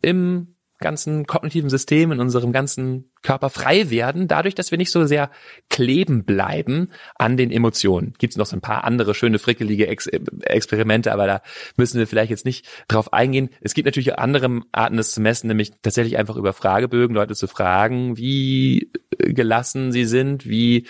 im 0.00 0.51
ganzen 0.82 1.26
kognitiven 1.26 1.70
System, 1.70 2.12
in 2.12 2.20
unserem 2.20 2.52
ganzen 2.52 3.10
Körper 3.22 3.48
frei 3.48 3.88
werden, 3.88 4.28
dadurch, 4.28 4.54
dass 4.54 4.70
wir 4.70 4.78
nicht 4.78 4.90
so 4.90 5.06
sehr 5.06 5.30
kleben 5.70 6.24
bleiben 6.24 6.90
an 7.14 7.38
den 7.38 7.50
Emotionen. 7.50 8.12
Gibt 8.18 8.34
es 8.34 8.36
noch 8.36 8.44
so 8.44 8.56
ein 8.56 8.60
paar 8.60 8.84
andere 8.84 9.14
schöne, 9.14 9.38
frickelige 9.38 9.86
Ex 9.86 10.08
Experimente, 10.42 11.12
aber 11.12 11.26
da 11.26 11.42
müssen 11.76 11.98
wir 11.98 12.06
vielleicht 12.06 12.30
jetzt 12.30 12.44
nicht 12.44 12.66
drauf 12.88 13.12
eingehen. 13.14 13.48
Es 13.62 13.72
gibt 13.72 13.86
natürlich 13.86 14.18
andere 14.18 14.60
Arten, 14.72 14.98
das 14.98 15.12
zu 15.12 15.22
messen, 15.22 15.48
nämlich 15.48 15.72
tatsächlich 15.80 16.18
einfach 16.18 16.36
über 16.36 16.52
Fragebögen 16.52 17.14
Leute 17.14 17.34
zu 17.34 17.46
fragen, 17.46 18.18
wie 18.18 18.90
gelassen 19.18 19.92
sie 19.92 20.04
sind, 20.04 20.46
wie 20.46 20.86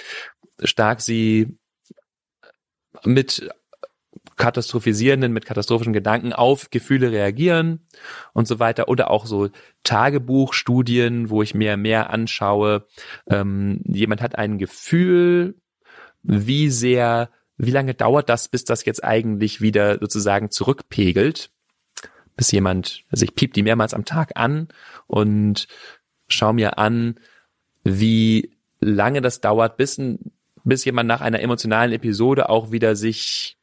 stark 0.65 1.01
sie 1.01 1.59
mit 3.05 3.49
katastrophisierenden, 4.37 5.33
mit 5.33 5.45
katastrophischen 5.45 5.93
Gedanken 5.93 6.33
auf 6.33 6.71
Gefühle 6.71 7.13
reagieren 7.13 7.87
und 8.33 8.49
so 8.49 8.59
weiter. 8.59 8.89
Oder 8.89 9.11
auch 9.11 9.27
so 9.27 9.49
Tagebuchstudien, 9.85 11.31
wo 11.31 11.43
ich 11.43 11.55
mir 11.55 11.77
mehr 11.77 12.11
anschaue. 12.11 12.87
Ähm, 13.29 13.81
jemand 13.85 14.23
hat 14.23 14.37
ein 14.37 14.59
Gefühl, 14.59 15.57
wie 16.23 16.71
sehr, 16.71 17.31
wie 17.57 17.71
lange 17.71 17.95
dauert 17.95 18.29
das, 18.29 18.49
bis 18.49 18.65
das 18.65 18.85
jetzt 18.85 19.05
eigentlich 19.05 19.61
wieder 19.61 19.99
sozusagen 19.99 20.51
zurückpegelt? 20.51 21.51
Bis 22.37 22.51
jemand, 22.51 23.05
also 23.11 23.25
ich 23.25 23.35
piep 23.35 23.53
die 23.53 23.63
mehrmals 23.63 23.95
am 23.95 24.05
Tag 24.05 24.33
an 24.37 24.69
und 25.07 25.67
schau 26.29 26.53
mir 26.53 26.79
an, 26.79 27.21
wie 27.85 28.57
lange 28.81 29.21
das 29.21 29.41
dauert, 29.41 29.77
bis, 29.77 30.01
bis 30.65 30.85
jemand 30.85 31.09
nach 31.09 31.21
einer 31.21 31.41
emotionalen 31.41 31.93
Episode 31.93 32.49
auch 32.49 32.73
wieder 32.73 32.97
sich 32.97 33.59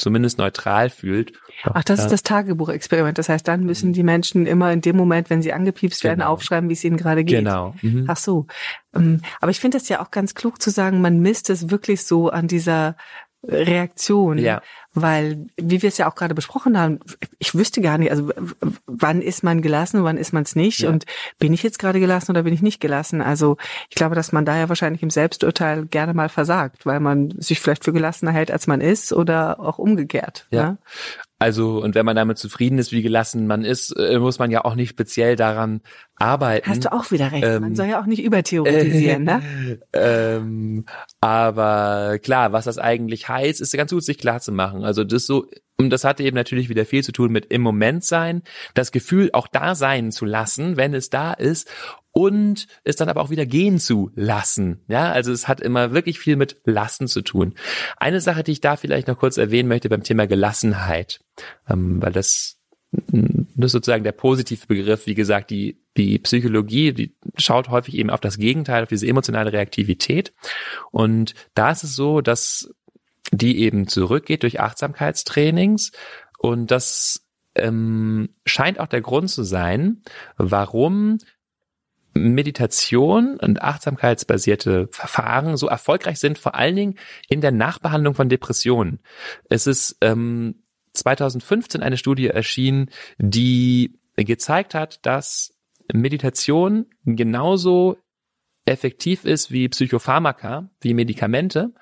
zumindest 0.00 0.38
neutral 0.38 0.90
fühlt. 0.90 1.32
Ach, 1.64 1.84
das 1.84 1.98
Ja. 2.00 2.04
ist 2.06 2.12
das 2.12 2.22
Tagebuchexperiment. 2.22 3.18
Das 3.18 3.28
heißt, 3.28 3.46
dann 3.46 3.64
müssen 3.64 3.92
die 3.92 4.02
Menschen 4.02 4.46
immer 4.46 4.72
in 4.72 4.80
dem 4.80 4.96
Moment, 4.96 5.30
wenn 5.30 5.42
sie 5.42 5.52
angepiepst 5.52 6.02
werden, 6.04 6.20
Genau. 6.20 6.30
aufschreiben, 6.32 6.68
wie 6.68 6.74
es 6.74 6.82
ihnen 6.84 6.96
gerade 6.96 7.22
geht. 7.24 7.38
Genau. 7.38 7.74
Mhm. 7.82 8.06
Ach 8.08 8.16
so. 8.16 8.46
Ähm, 8.94 9.20
Aber 9.40 9.50
ich 9.50 9.60
finde 9.60 9.78
das 9.78 9.88
ja 9.88 10.02
auch 10.02 10.10
ganz 10.10 10.34
klug 10.34 10.60
zu 10.60 10.70
sagen, 10.70 11.00
man 11.00 11.20
misst 11.20 11.50
es 11.50 11.70
wirklich 11.70 12.04
so 12.04 12.30
an 12.30 12.48
dieser 12.48 12.96
Reaktion. 13.42 14.38
Ja. 14.38 14.62
Weil, 14.92 15.46
wie 15.56 15.82
wir 15.82 15.88
es 15.88 15.98
ja 15.98 16.10
auch 16.10 16.14
gerade 16.14 16.34
besprochen 16.34 16.78
haben, 16.78 16.98
ich 17.38 17.54
wüsste 17.54 17.80
gar 17.80 17.96
nicht, 17.96 18.10
also 18.10 18.30
wann 18.86 19.22
ist 19.22 19.42
man 19.42 19.62
gelassen, 19.62 20.02
wann 20.04 20.16
ist 20.16 20.32
man 20.32 20.42
es 20.42 20.56
nicht 20.56 20.80
Ja. 20.80 20.90
und 20.90 21.04
bin 21.38 21.52
ich 21.52 21.62
jetzt 21.62 21.78
gerade 21.78 22.00
gelassen 22.00 22.32
oder 22.32 22.42
bin 22.42 22.52
ich 22.52 22.60
nicht 22.62 22.80
gelassen? 22.80 23.22
Also 23.22 23.56
ich 23.88 23.94
glaube, 23.94 24.14
dass 24.14 24.32
man 24.32 24.44
da 24.44 24.56
ja 24.56 24.68
wahrscheinlich 24.68 25.02
im 25.02 25.10
Selbsturteil 25.10 25.86
gerne 25.86 26.12
mal 26.12 26.28
versagt, 26.28 26.86
weil 26.86 27.00
man 27.00 27.30
sich 27.38 27.60
vielleicht 27.60 27.84
für 27.84 27.92
gelassener 27.92 28.32
hält, 28.32 28.50
als 28.50 28.66
man 28.66 28.80
ist 28.80 29.12
oder 29.12 29.60
auch 29.60 29.78
umgekehrt. 29.78 30.46
Ja. 30.50 30.72
ne? 30.72 30.78
Also, 31.40 31.82
und 31.82 31.94
wenn 31.94 32.04
man 32.04 32.16
damit 32.16 32.36
zufrieden 32.36 32.78
ist, 32.78 32.92
wie 32.92 33.00
gelassen 33.00 33.46
man 33.46 33.64
ist, 33.64 33.92
äh, 33.92 34.18
muss 34.18 34.38
man 34.38 34.50
ja 34.50 34.62
auch 34.66 34.74
nicht 34.74 34.90
speziell 34.90 35.36
daran 35.36 35.80
arbeiten. 36.16 36.68
Hast 36.68 36.84
du 36.84 36.92
auch 36.92 37.10
wieder 37.10 37.32
recht. 37.32 37.42
man 37.42 37.64
Ähm, 37.64 37.76
soll 37.76 37.86
ja 37.86 37.98
auch 37.98 38.04
nicht 38.04 38.22
übertheoretisieren, 38.22 39.24
ne? 39.24 39.42
ähm, 39.94 40.84
aber 41.22 42.18
klar, 42.22 42.52
was 42.52 42.66
das 42.66 42.76
eigentlich 42.76 43.30
heißt, 43.30 43.62
ist 43.62 43.74
ganz 43.74 43.90
gut, 43.90 44.04
sich 44.04 44.18
klar 44.18 44.40
zu 44.40 44.52
machen. 44.52 44.84
Also 44.84 45.02
das 45.02 45.24
so, 45.24 45.46
und 45.78 45.88
das 45.88 46.04
hatte 46.04 46.22
eben 46.24 46.36
natürlich 46.36 46.68
wieder 46.68 46.84
viel 46.84 47.02
zu 47.02 47.10
tun 47.10 47.32
mit 47.32 47.46
im 47.46 47.62
Moment 47.62 48.04
sein, 48.04 48.42
das 48.74 48.92
Gefühl 48.92 49.30
auch 49.32 49.48
da 49.48 49.74
sein 49.74 50.12
zu 50.12 50.26
lassen, 50.26 50.76
wenn 50.76 50.92
es 50.92 51.08
da 51.08 51.32
ist 51.32 51.70
und 52.12 52.66
es 52.84 52.96
dann 52.96 53.08
aber 53.08 53.20
auch 53.20 53.30
wieder 53.30 53.46
gehen 53.46 53.78
zu 53.78 54.10
lassen. 54.14 54.82
Ja, 54.88 55.12
also 55.12 55.32
es 55.32 55.48
hat 55.48 55.60
immer 55.60 55.92
wirklich 55.92 56.18
viel 56.18 56.36
mit 56.36 56.56
Lassen 56.64 57.06
zu 57.06 57.22
tun. 57.22 57.54
Eine 57.96 58.20
Sache, 58.20 58.42
die 58.42 58.52
ich 58.52 58.60
da 58.60 58.76
vielleicht 58.76 59.08
noch 59.08 59.18
kurz 59.18 59.36
erwähnen 59.36 59.68
möchte 59.68 59.88
beim 59.88 60.02
Thema 60.02 60.26
Gelassenheit, 60.26 61.20
ähm, 61.68 62.02
weil 62.02 62.12
das 62.12 62.60
das 62.92 63.66
ist 63.66 63.72
sozusagen 63.72 64.04
der 64.04 64.12
positive 64.12 64.66
Begriff. 64.66 65.06
Wie 65.06 65.14
gesagt, 65.14 65.50
die, 65.50 65.80
die 65.96 66.18
Psychologie, 66.18 66.92
die 66.92 67.14
schaut 67.36 67.68
häufig 67.68 67.96
eben 67.96 68.10
auf 68.10 68.20
das 68.20 68.36
Gegenteil, 68.36 68.82
auf 68.82 68.88
diese 68.88 69.06
emotionale 69.06 69.52
Reaktivität. 69.52 70.32
Und 70.90 71.34
da 71.54 71.70
ist 71.70 71.84
es 71.84 71.94
so, 71.94 72.20
dass 72.20 72.74
die 73.30 73.60
eben 73.60 73.86
zurückgeht 73.86 74.42
durch 74.42 74.60
Achtsamkeitstrainings. 74.60 75.92
Und 76.38 76.72
das 76.72 77.26
ähm, 77.54 78.30
scheint 78.44 78.80
auch 78.80 78.88
der 78.88 79.02
Grund 79.02 79.30
zu 79.30 79.44
sein, 79.44 80.02
warum 80.36 81.18
Meditation 82.12 83.36
und 83.38 83.62
achtsamkeitsbasierte 83.62 84.88
Verfahren 84.90 85.56
so 85.56 85.68
erfolgreich 85.68 86.18
sind, 86.18 86.38
vor 86.38 86.54
allen 86.54 86.76
Dingen 86.76 86.98
in 87.28 87.40
der 87.40 87.52
Nachbehandlung 87.52 88.14
von 88.14 88.28
Depressionen. 88.28 89.00
Es 89.48 89.66
ist 89.66 89.96
ähm, 90.00 90.62
2015 90.94 91.82
eine 91.82 91.96
Studie 91.96 92.26
erschienen, 92.26 92.90
die 93.18 93.98
gezeigt 94.16 94.74
hat, 94.74 95.04
dass 95.06 95.54
Meditation 95.92 96.86
genauso 97.04 97.96
effektiv 98.64 99.24
ist 99.24 99.50
wie 99.50 99.68
Psychopharmaka, 99.68 100.70
wie 100.80 100.94
Medikamente 100.94 101.72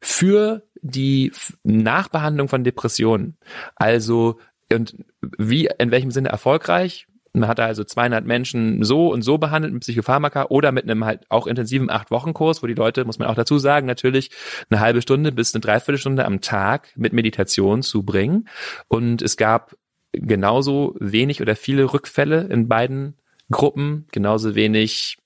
für 0.00 0.62
die 0.82 1.32
Nachbehandlung 1.62 2.48
von 2.48 2.64
Depressionen. 2.64 3.36
Also 3.74 4.38
und 4.72 4.96
wie 5.20 5.68
in 5.78 5.90
welchem 5.90 6.10
Sinne 6.10 6.28
erfolgreich? 6.28 7.06
Man 7.32 7.48
hat 7.48 7.60
also 7.60 7.84
200 7.84 8.26
Menschen 8.26 8.82
so 8.82 9.12
und 9.12 9.22
so 9.22 9.38
behandelt 9.38 9.72
mit 9.72 9.82
Psychopharmaka 9.82 10.46
oder 10.48 10.72
mit 10.72 10.84
einem 10.84 11.04
halt 11.04 11.24
auch 11.28 11.46
intensiven 11.46 11.88
acht 11.88 12.10
Wochen 12.10 12.34
Kurs, 12.34 12.62
wo 12.62 12.66
die 12.66 12.74
Leute, 12.74 13.04
muss 13.04 13.18
man 13.18 13.28
auch 13.28 13.36
dazu 13.36 13.58
sagen, 13.58 13.86
natürlich 13.86 14.30
eine 14.68 14.80
halbe 14.80 15.00
Stunde 15.00 15.30
bis 15.30 15.54
eine 15.54 15.60
Dreiviertelstunde 15.60 16.24
am 16.24 16.40
Tag 16.40 16.92
mit 16.96 17.12
Meditation 17.12 17.82
zubringen. 17.82 18.48
Und 18.88 19.22
es 19.22 19.36
gab 19.36 19.76
genauso 20.12 20.96
wenig 20.98 21.40
oder 21.40 21.54
viele 21.54 21.92
Rückfälle 21.92 22.48
in 22.50 22.68
beiden 22.68 23.16
Gruppen, 23.50 24.06
genauso 24.10 24.54
wenig 24.56 25.18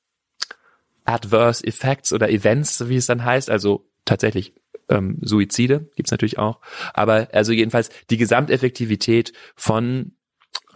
Adverse 1.04 1.66
Effects 1.66 2.12
oder 2.12 2.30
Events, 2.30 2.88
wie 2.88 2.96
es 2.96 3.06
dann 3.06 3.24
heißt, 3.24 3.50
also 3.50 3.88
tatsächlich 4.04 4.54
ähm, 4.88 5.18
Suizide 5.22 5.88
gibt's 5.96 6.10
natürlich 6.10 6.38
auch. 6.38 6.60
Aber 6.92 7.28
also 7.32 7.52
jedenfalls 7.52 7.90
die 8.10 8.16
Gesamteffektivität 8.16 9.32
von 9.54 10.12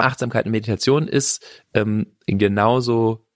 Achtsamkeit 0.00 0.46
und 0.46 0.52
Meditation 0.52 1.08
ist 1.08 1.44
ähm, 1.74 2.06
genauso 2.26 3.28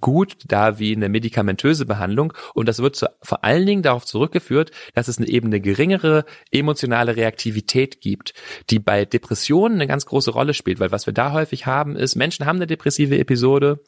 gut 0.00 0.36
da 0.46 0.78
wie 0.78 0.94
eine 0.94 1.08
medikamentöse 1.08 1.86
Behandlung. 1.86 2.34
Und 2.54 2.68
das 2.68 2.80
wird 2.80 2.96
zu, 2.96 3.08
vor 3.22 3.44
allen 3.44 3.66
Dingen 3.66 3.82
darauf 3.82 4.04
zurückgeführt, 4.04 4.70
dass 4.94 5.08
es 5.08 5.18
eine 5.18 5.28
eben 5.28 5.48
eine 5.48 5.60
geringere 5.60 6.24
emotionale 6.50 7.16
Reaktivität 7.16 8.00
gibt, 8.00 8.34
die 8.70 8.78
bei 8.78 9.04
Depressionen 9.04 9.76
eine 9.76 9.86
ganz 9.86 10.04
große 10.06 10.30
Rolle 10.30 10.52
spielt, 10.52 10.78
weil 10.80 10.92
was 10.92 11.06
wir 11.06 11.14
da 11.14 11.32
häufig 11.32 11.66
haben 11.66 11.96
ist, 11.96 12.16
Menschen 12.16 12.44
haben 12.44 12.56
eine 12.56 12.66
depressive 12.66 13.18
Episode 13.18 13.82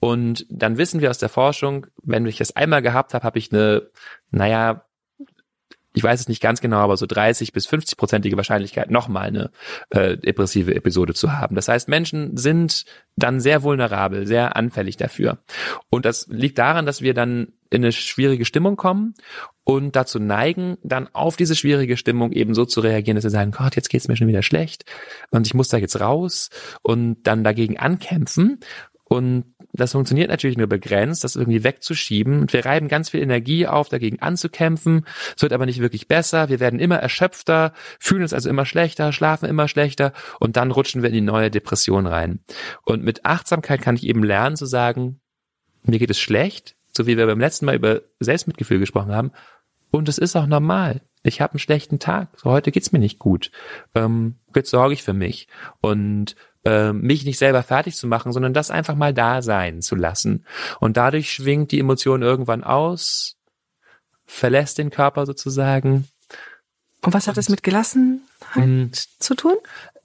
und 0.00 0.46
dann 0.48 0.78
wissen 0.78 1.00
wir 1.00 1.10
aus 1.10 1.18
der 1.18 1.28
Forschung, 1.28 1.86
wenn 2.02 2.26
ich 2.26 2.38
das 2.38 2.56
einmal 2.56 2.82
gehabt 2.82 3.14
habe, 3.14 3.24
habe 3.24 3.38
ich 3.38 3.52
eine, 3.52 3.90
naja, 4.30 4.86
ich 5.94 6.02
weiß 6.02 6.20
es 6.20 6.28
nicht 6.28 6.42
ganz 6.42 6.60
genau, 6.60 6.78
aber 6.78 6.96
so 6.96 7.06
30 7.06 7.52
bis 7.52 7.66
50 7.66 7.96
prozentige 7.96 8.36
Wahrscheinlichkeit, 8.36 8.90
nochmal 8.90 9.28
eine 9.28 9.50
äh, 9.90 10.16
depressive 10.16 10.74
Episode 10.74 11.14
zu 11.14 11.32
haben. 11.32 11.54
Das 11.54 11.68
heißt, 11.68 11.88
Menschen 11.88 12.36
sind 12.36 12.84
dann 13.16 13.40
sehr 13.40 13.62
vulnerabel, 13.62 14.26
sehr 14.26 14.56
anfällig 14.56 14.96
dafür. 14.96 15.38
Und 15.90 16.04
das 16.04 16.26
liegt 16.28 16.58
daran, 16.58 16.84
dass 16.84 17.00
wir 17.00 17.14
dann 17.14 17.52
in 17.70 17.82
eine 17.82 17.92
schwierige 17.92 18.44
Stimmung 18.44 18.76
kommen 18.76 19.14
und 19.62 19.96
dazu 19.96 20.18
neigen, 20.18 20.78
dann 20.82 21.08
auf 21.12 21.36
diese 21.36 21.54
schwierige 21.54 21.96
Stimmung 21.96 22.32
eben 22.32 22.54
so 22.54 22.64
zu 22.64 22.80
reagieren, 22.80 23.16
dass 23.16 23.24
wir 23.24 23.30
sagen, 23.30 23.52
Gott, 23.52 23.76
jetzt 23.76 23.88
geht's 23.88 24.08
mir 24.08 24.16
schon 24.16 24.28
wieder 24.28 24.42
schlecht 24.42 24.84
und 25.30 25.46
ich 25.46 25.54
muss 25.54 25.68
da 25.68 25.76
jetzt 25.76 26.00
raus 26.00 26.50
und 26.82 27.22
dann 27.22 27.44
dagegen 27.44 27.78
ankämpfen 27.78 28.60
Und 29.04 29.54
das 29.72 29.92
funktioniert 29.92 30.30
natürlich 30.30 30.56
nur 30.56 30.66
begrenzt, 30.66 31.24
das 31.24 31.36
irgendwie 31.36 31.64
wegzuschieben. 31.64 32.50
Wir 32.52 32.64
reiben 32.64 32.88
ganz 32.88 33.10
viel 33.10 33.22
Energie 33.22 33.66
auf, 33.66 33.88
dagegen 33.88 34.20
anzukämpfen. 34.20 35.04
Es 35.36 35.42
wird 35.42 35.52
aber 35.52 35.66
nicht 35.66 35.80
wirklich 35.80 36.08
besser. 36.08 36.48
Wir 36.48 36.60
werden 36.60 36.80
immer 36.80 36.96
erschöpfter, 36.96 37.72
fühlen 37.98 38.22
uns 38.22 38.32
also 38.32 38.48
immer 38.48 38.66
schlechter, 38.66 39.12
schlafen 39.12 39.48
immer 39.48 39.68
schlechter 39.68 40.12
und 40.40 40.56
dann 40.56 40.70
rutschen 40.70 41.02
wir 41.02 41.08
in 41.08 41.14
die 41.14 41.20
neue 41.20 41.50
Depression 41.50 42.06
rein. 42.06 42.40
Und 42.84 43.04
mit 43.04 43.24
Achtsamkeit 43.24 43.82
kann 43.82 43.96
ich 43.96 44.06
eben 44.06 44.22
lernen 44.22 44.56
zu 44.56 44.66
sagen, 44.66 45.20
mir 45.82 45.98
geht 45.98 46.10
es 46.10 46.18
schlecht, 46.18 46.76
so 46.96 47.06
wie 47.06 47.16
wir 47.16 47.26
beim 47.26 47.40
letzten 47.40 47.66
Mal 47.66 47.74
über 47.74 48.00
Selbstmitgefühl 48.20 48.78
gesprochen 48.78 49.12
haben. 49.12 49.32
Und 49.90 50.08
es 50.08 50.18
ist 50.18 50.34
auch 50.34 50.46
normal. 50.46 51.02
Ich 51.22 51.40
habe 51.40 51.54
einen 51.54 51.58
schlechten 51.58 51.98
Tag. 51.98 52.28
So, 52.36 52.50
heute 52.50 52.70
geht's 52.70 52.92
mir 52.92 52.98
nicht 52.98 53.18
gut. 53.18 53.50
Ähm, 53.94 54.36
jetzt 54.54 54.70
sorge 54.70 54.94
ich 54.94 55.02
für 55.02 55.14
mich. 55.14 55.48
Und 55.80 56.36
äh, 56.64 56.92
mich 56.92 57.24
nicht 57.24 57.38
selber 57.38 57.62
fertig 57.62 57.96
zu 57.96 58.06
machen, 58.06 58.32
sondern 58.32 58.54
das 58.54 58.70
einfach 58.70 58.94
mal 58.94 59.14
da 59.14 59.42
sein 59.42 59.82
zu 59.82 59.94
lassen. 59.96 60.44
Und 60.80 60.96
dadurch 60.96 61.32
schwingt 61.32 61.72
die 61.72 61.80
Emotion 61.80 62.22
irgendwann 62.22 62.64
aus, 62.64 63.36
verlässt 64.26 64.78
den 64.78 64.90
Körper 64.90 65.26
sozusagen. 65.26 66.08
Und 67.02 67.12
was 67.12 67.28
hat 67.28 67.36
das 67.36 67.48
mit 67.48 67.62
Gelassenheit 67.62 68.20
hm. 68.54 68.90
zu 69.18 69.34
tun? 69.34 69.56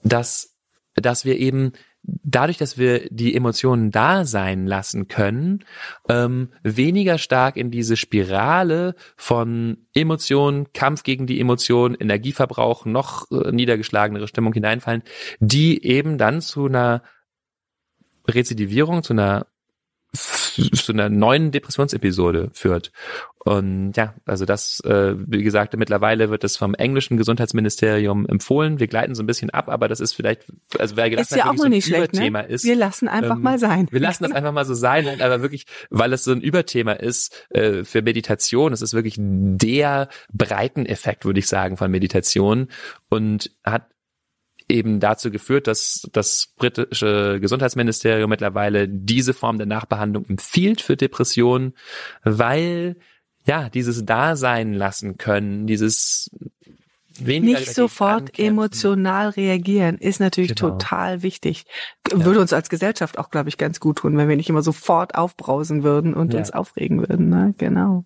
Dass, 0.02 0.54
dass 0.94 1.24
wir 1.24 1.38
eben 1.38 1.72
dadurch, 2.02 2.58
dass 2.58 2.78
wir 2.78 3.08
die 3.10 3.34
Emotionen 3.34 3.90
da 3.90 4.24
sein 4.24 4.66
lassen 4.66 5.08
können, 5.08 5.64
ähm, 6.08 6.48
weniger 6.62 7.18
stark 7.18 7.56
in 7.56 7.70
diese 7.70 7.96
Spirale 7.96 8.94
von 9.16 9.78
Emotionen, 9.94 10.72
Kampf 10.72 11.02
gegen 11.02 11.26
die 11.26 11.40
Emotionen, 11.40 11.94
Energieverbrauch, 11.94 12.86
noch 12.86 13.30
äh, 13.30 13.52
niedergeschlagenere 13.52 14.28
Stimmung 14.28 14.52
hineinfallen, 14.52 15.02
die 15.40 15.84
eben 15.84 16.18
dann 16.18 16.40
zu 16.40 16.66
einer 16.66 17.02
Rezidivierung, 18.26 19.02
zu 19.02 19.12
einer 19.12 19.46
zu 20.12 20.92
einer 20.92 21.08
neuen 21.08 21.52
Depressionsepisode 21.52 22.50
führt. 22.52 22.90
Und 23.42 23.92
ja, 23.96 24.14
also 24.26 24.44
das, 24.44 24.80
äh, 24.80 25.14
wie 25.16 25.42
gesagt, 25.42 25.74
mittlerweile 25.74 26.28
wird 26.28 26.44
das 26.44 26.58
vom 26.58 26.74
englischen 26.74 27.16
Gesundheitsministerium 27.16 28.26
empfohlen. 28.26 28.80
Wir 28.80 28.86
gleiten 28.86 29.14
so 29.14 29.22
ein 29.22 29.26
bisschen 29.26 29.48
ab, 29.48 29.70
aber 29.70 29.88
das 29.88 30.00
ist 30.00 30.12
vielleicht, 30.12 30.44
also 30.78 30.96
wer 30.96 31.08
gelassen 31.08 31.34
ist 31.34 31.38
ja 31.38 31.50
auch 31.50 31.56
so 31.56 31.64
ein 31.64 31.70
nicht 31.70 31.86
schlecht, 31.86 32.12
ne? 32.12 32.46
ist. 32.46 32.64
Wir 32.64 32.76
lassen 32.76 33.08
einfach 33.08 33.36
ähm, 33.36 33.42
mal 33.42 33.58
sein. 33.58 33.88
Wir 33.90 34.00
lassen 34.00 34.24
das 34.24 34.32
einfach 34.32 34.52
mal 34.52 34.66
so 34.66 34.74
sein, 34.74 35.22
aber 35.22 35.40
wirklich, 35.40 35.64
weil 35.88 36.12
es 36.12 36.24
so 36.24 36.32
ein 36.32 36.42
Überthema 36.42 36.92
ist 36.92 37.46
äh, 37.50 37.84
für 37.84 38.02
Meditation. 38.02 38.74
Es 38.74 38.82
ist 38.82 38.92
wirklich 38.92 39.14
der 39.18 40.08
Breiteneffekt, 40.34 41.24
würde 41.24 41.38
ich 41.38 41.46
sagen, 41.46 41.78
von 41.78 41.90
Meditation 41.90 42.68
und 43.08 43.52
hat 43.64 43.86
eben 44.70 45.00
dazu 45.00 45.30
geführt, 45.30 45.66
dass 45.66 46.08
das 46.12 46.54
britische 46.56 47.38
Gesundheitsministerium 47.40 48.30
mittlerweile 48.30 48.88
diese 48.88 49.34
Form 49.34 49.58
der 49.58 49.66
Nachbehandlung 49.66 50.24
empfiehlt 50.26 50.80
für 50.80 50.96
Depressionen, 50.96 51.74
weil 52.24 52.96
ja, 53.46 53.68
dieses 53.68 54.04
Dasein 54.04 54.74
lassen 54.74 55.16
können, 55.16 55.66
dieses 55.66 56.30
nicht 57.20 57.74
sofort 57.74 58.12
ankämpfen. 58.12 58.44
emotional 58.44 59.30
reagieren 59.30 59.98
ist 59.98 60.20
natürlich 60.20 60.54
genau. 60.54 60.70
total 60.70 61.22
wichtig. 61.22 61.66
Würde 62.10 62.36
ja. 62.36 62.40
uns 62.40 62.52
als 62.52 62.70
Gesellschaft 62.70 63.18
auch, 63.18 63.30
glaube 63.30 63.48
ich, 63.48 63.58
ganz 63.58 63.80
gut 63.80 63.98
tun, 63.98 64.16
wenn 64.16 64.28
wir 64.28 64.36
nicht 64.36 64.48
immer 64.48 64.62
sofort 64.62 65.14
aufbrausen 65.14 65.82
würden 65.82 66.14
und 66.14 66.32
ja. 66.32 66.38
uns 66.38 66.50
aufregen 66.50 67.00
würden. 67.00 67.28
Ne? 67.28 67.54
Genau. 67.58 68.04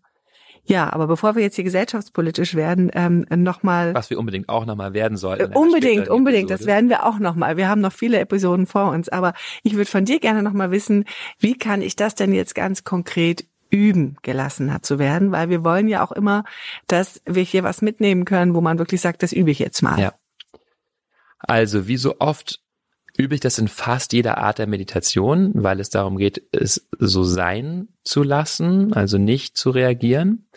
Ja, 0.66 0.92
aber 0.92 1.06
bevor 1.06 1.37
wir 1.37 1.42
jetzt 1.42 1.56
hier 1.56 1.64
gesellschaftspolitisch 1.64 2.54
werden, 2.54 2.90
ähm, 2.94 3.26
nochmal. 3.30 3.94
Was 3.94 4.09
wir 4.09 4.18
unbedingt 4.18 4.49
auch 4.49 4.64
nochmal 4.64 4.94
werden 4.94 5.16
sollten. 5.18 5.52
Äh, 5.52 5.56
unbedingt, 5.56 6.09
unbedingt. 6.09 6.50
Episode. 6.50 6.59
Das 6.59 6.66
werden 6.66 6.88
wir 6.88 7.04
auch 7.04 7.18
nochmal. 7.18 7.56
Wir 7.56 7.68
haben 7.68 7.83
noch 7.83 7.92
viele 7.92 8.18
Episoden 8.18 8.66
vor 8.66 8.90
uns. 8.90 9.09
Aber 9.11 9.35
ich 9.62 9.75
würde 9.75 9.90
von 9.90 10.04
dir 10.04 10.21
gerne 10.21 10.42
nochmal 10.42 10.71
wissen, 10.71 11.04
wie 11.38 11.56
kann 11.56 11.83
ich 11.83 11.97
das 11.97 12.14
denn 12.14 12.33
jetzt 12.33 12.54
ganz 12.54 12.83
konkret 12.83 13.47
üben, 13.71 14.16
gelassener 14.23 14.83
zu 14.83 14.99
werden? 14.99 15.33
Weil 15.33 15.50
wir 15.50 15.64
wollen 15.64 15.87
ja 15.88 16.02
auch 16.02 16.12
immer, 16.12 16.44
dass 16.87 17.21
wir 17.26 17.42
hier 17.42 17.62
was 17.62 17.83
mitnehmen 17.83 18.25
können, 18.25 18.54
wo 18.54 18.62
man 18.62 18.78
wirklich 18.78 19.02
sagt, 19.02 19.23
das 19.23 19.33
übe 19.33 19.50
ich 19.50 19.59
jetzt 19.59 19.83
mal. 19.83 20.00
Ja. 20.00 20.14
Also, 21.38 21.87
wie 21.87 21.99
so 21.99 22.16
oft 22.21 22.63
übe 23.16 23.35
ich 23.35 23.40
das 23.40 23.59
in 23.59 23.68
fast 23.68 24.12
jeder 24.12 24.38
Art 24.38 24.59
der 24.59 24.66
Meditation, 24.66 25.52
weil 25.54 25.80
es 25.80 25.90
darum 25.90 26.16
geht, 26.16 26.42
es 26.52 26.88
so 26.99 27.23
sein 27.23 27.88
zu 28.02 28.23
lassen, 28.23 28.92
also 28.92 29.18
nicht 29.18 29.56
zu 29.56 29.71
reagieren. 29.71 30.49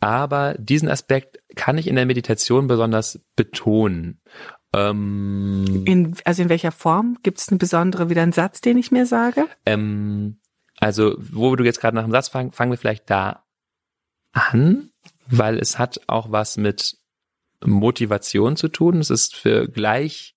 Aber 0.00 0.54
diesen 0.58 0.88
Aspekt 0.88 1.38
kann 1.56 1.76
ich 1.76 1.86
in 1.86 1.96
der 1.96 2.06
Meditation 2.06 2.68
besonders 2.68 3.20
betonen. 3.36 4.20
Ähm, 4.72 5.84
in, 5.86 6.14
also 6.24 6.42
in 6.42 6.48
welcher 6.48 6.72
Form? 6.72 7.18
Gibt 7.22 7.38
es 7.38 7.48
eine 7.48 7.58
besondere, 7.58 8.08
wieder 8.08 8.22
einen 8.22 8.32
Satz, 8.32 8.60
den 8.60 8.78
ich 8.78 8.90
mir 8.92 9.06
sage? 9.06 9.46
Ähm, 9.66 10.40
also, 10.78 11.16
wo 11.18 11.56
du 11.56 11.64
jetzt 11.64 11.80
gerade 11.80 11.96
nach 11.96 12.04
dem 12.04 12.12
Satz 12.12 12.28
fangen, 12.28 12.52
fangen 12.52 12.70
wir 12.70 12.78
vielleicht 12.78 13.10
da 13.10 13.44
an, 14.32 14.90
weil 15.26 15.58
es 15.58 15.78
hat 15.78 16.00
auch 16.06 16.30
was 16.30 16.56
mit 16.56 16.96
Motivation 17.64 18.56
zu 18.56 18.68
tun. 18.68 18.98
Es 18.98 19.10
ist 19.10 19.34
für 19.34 19.68
gleich 19.68 20.36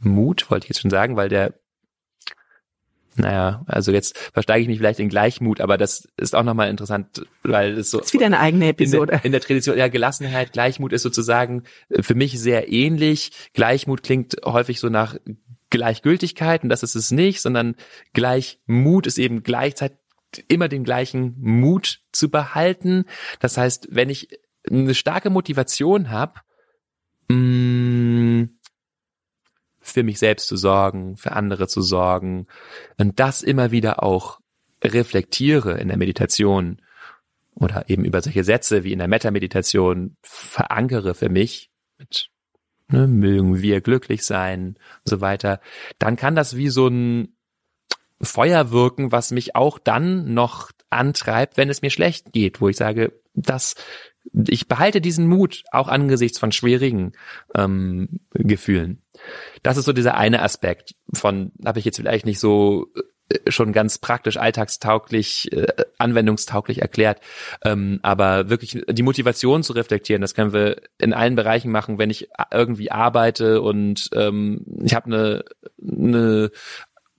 Mut, 0.00 0.50
wollte 0.50 0.64
ich 0.64 0.70
jetzt 0.70 0.80
schon 0.80 0.90
sagen, 0.90 1.16
weil 1.16 1.28
der, 1.28 1.54
naja, 3.16 3.62
also 3.66 3.92
jetzt 3.92 4.16
versteige 4.32 4.62
ich 4.62 4.68
mich 4.68 4.78
vielleicht 4.78 5.00
in 5.00 5.08
Gleichmut, 5.08 5.60
aber 5.60 5.76
das 5.76 6.08
ist 6.16 6.34
auch 6.34 6.42
nochmal 6.42 6.70
interessant, 6.70 7.26
weil 7.42 7.78
es 7.78 7.90
so. 7.90 7.98
Das 7.98 8.08
ist 8.08 8.14
wieder 8.14 8.26
eine 8.26 8.40
eigene 8.40 8.68
Episode. 8.68 9.12
In 9.12 9.18
der, 9.18 9.24
in 9.24 9.32
der 9.32 9.40
Tradition, 9.40 9.76
ja, 9.76 9.88
Gelassenheit, 9.88 10.52
Gleichmut 10.52 10.92
ist 10.92 11.02
sozusagen 11.02 11.64
äh, 11.88 12.02
für 12.02 12.14
mich 12.14 12.40
sehr 12.40 12.72
ähnlich. 12.72 13.32
Gleichmut 13.52 14.02
klingt 14.02 14.36
häufig 14.44 14.80
so 14.80 14.88
nach 14.88 15.16
Gleichgültigkeit 15.70 16.62
und 16.62 16.68
das 16.68 16.82
ist 16.82 16.94
es 16.94 17.10
nicht, 17.10 17.40
sondern 17.40 17.76
Gleichmut 18.12 19.06
ist 19.06 19.18
eben 19.18 19.42
gleichzeitig 19.42 19.98
immer 20.48 20.68
den 20.68 20.84
gleichen 20.84 21.36
Mut 21.38 22.00
zu 22.12 22.30
behalten. 22.30 23.04
Das 23.40 23.56
heißt, 23.56 23.88
wenn 23.90 24.10
ich 24.10 24.28
eine 24.68 24.94
starke 24.94 25.30
Motivation 25.30 26.10
habe, 26.10 26.40
mm, 27.28 27.79
für 29.92 30.02
mich 30.02 30.18
selbst 30.18 30.46
zu 30.46 30.56
sorgen, 30.56 31.16
für 31.16 31.32
andere 31.32 31.68
zu 31.68 31.82
sorgen 31.82 32.46
und 32.98 33.20
das 33.20 33.42
immer 33.42 33.70
wieder 33.70 34.02
auch 34.02 34.40
reflektiere 34.82 35.78
in 35.78 35.88
der 35.88 35.96
Meditation 35.96 36.80
oder 37.54 37.88
eben 37.88 38.04
über 38.04 38.22
solche 38.22 38.44
Sätze 38.44 38.84
wie 38.84 38.92
in 38.92 38.98
der 38.98 39.08
Metta-Meditation 39.08 40.16
verankere 40.22 41.14
für 41.14 41.28
mich 41.28 41.70
mit 41.98 42.30
ne, 42.88 43.06
mögen 43.06 43.60
wir 43.60 43.80
glücklich 43.80 44.24
sein 44.24 44.68
und 44.68 44.78
so 45.04 45.20
weiter, 45.20 45.60
dann 45.98 46.16
kann 46.16 46.34
das 46.34 46.56
wie 46.56 46.68
so 46.68 46.88
ein 46.88 47.36
Feuer 48.22 48.70
wirken, 48.70 49.12
was 49.12 49.30
mich 49.30 49.56
auch 49.56 49.78
dann 49.78 50.34
noch 50.34 50.70
antreibt, 50.90 51.56
wenn 51.56 51.70
es 51.70 51.82
mir 51.82 51.90
schlecht 51.90 52.32
geht, 52.32 52.60
wo 52.60 52.68
ich 52.68 52.76
sage, 52.76 53.20
das 53.34 53.74
ich 54.34 54.68
behalte 54.68 55.00
diesen 55.00 55.26
Mut 55.26 55.64
auch 55.72 55.88
angesichts 55.88 56.38
von 56.38 56.52
schwierigen 56.52 57.12
ähm, 57.54 58.20
Gefühlen. 58.32 59.02
Das 59.62 59.76
ist 59.76 59.84
so 59.84 59.92
dieser 59.92 60.16
eine 60.16 60.42
Aspekt 60.42 60.94
von, 61.12 61.52
habe 61.64 61.78
ich 61.78 61.84
jetzt 61.84 61.96
vielleicht 61.96 62.26
nicht 62.26 62.40
so 62.40 62.86
äh, 63.28 63.50
schon 63.50 63.72
ganz 63.72 63.98
praktisch, 63.98 64.36
alltagstauglich, 64.36 65.52
äh, 65.52 65.66
anwendungstauglich 65.98 66.82
erklärt. 66.82 67.20
Ähm, 67.64 68.00
aber 68.02 68.48
wirklich 68.48 68.82
die 68.88 69.02
Motivation 69.02 69.62
zu 69.62 69.72
reflektieren, 69.72 70.22
das 70.22 70.34
können 70.34 70.52
wir 70.52 70.80
in 70.98 71.12
allen 71.12 71.36
Bereichen 71.36 71.70
machen, 71.70 71.98
wenn 71.98 72.10
ich 72.10 72.28
irgendwie 72.52 72.90
arbeite 72.90 73.60
und 73.62 74.08
ähm, 74.14 74.64
ich 74.82 74.94
habe 74.94 75.06
eine, 75.06 75.44
eine 75.80 76.50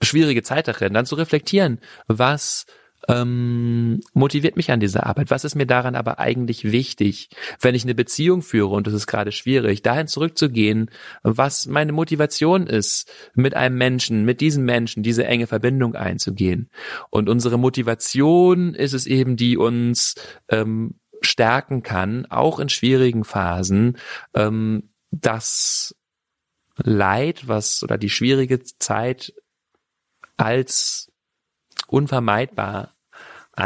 schwierige 0.02 0.44
Zeit 0.44 0.68
darin, 0.68 0.94
dann 0.94 1.06
zu 1.06 1.16
reflektieren, 1.16 1.80
was 2.08 2.66
ähm, 3.08 4.02
motiviert 4.14 4.56
mich 4.58 4.72
an 4.72 4.80
dieser 4.80 5.06
Arbeit? 5.06 5.32
Was 5.32 5.44
ist 5.44 5.56
mir 5.56 5.66
daran 5.66 5.96
aber 5.96 6.20
eigentlich 6.20 6.72
wichtig, 6.72 7.30
wenn 7.60 7.76
ich 7.76 7.84
eine 7.84 7.96
Beziehung 7.96 8.42
führe 8.42 8.70
und 8.70 8.88
es 8.88 8.94
ist 8.94 9.08
gerade 9.08 9.32
schwierig, 9.32 9.82
dahin 9.82 10.08
zurückzugehen, 10.08 10.90
was 11.24 11.68
meine 11.68 11.92
Motivation 11.92 12.68
ist, 12.68 13.12
mit 13.34 13.56
einem 13.56 13.78
Menschen, 13.78 14.26
mit 14.26 14.42
diesem 14.42 14.66
Menschen 14.66 15.04
diese 15.04 15.26
enge 15.26 15.48
Verbindung 15.48 15.96
einzugehen. 15.96 16.70
Und 17.10 17.30
unsere 17.30 17.58
Motivation 17.58 18.74
ist 18.74 18.94
es 18.94 19.06
eben, 19.08 19.36
die 19.36 19.58
uns 19.58 20.16
ähm, 20.50 20.96
stärken 21.22 21.84
kann, 21.84 22.26
auch 22.28 22.60
in 22.60 22.70
schwierigen 22.70 23.24
Phasen, 23.24 23.98
ähm, 24.34 24.90
das 25.12 25.96
Leid, 26.78 27.48
was 27.48 27.84
oder 27.84 27.98
die 27.98 28.10
schwierige 28.10 28.64
Zeit 28.64 29.34
als 30.38 31.11
unvermeidbar 31.88 32.94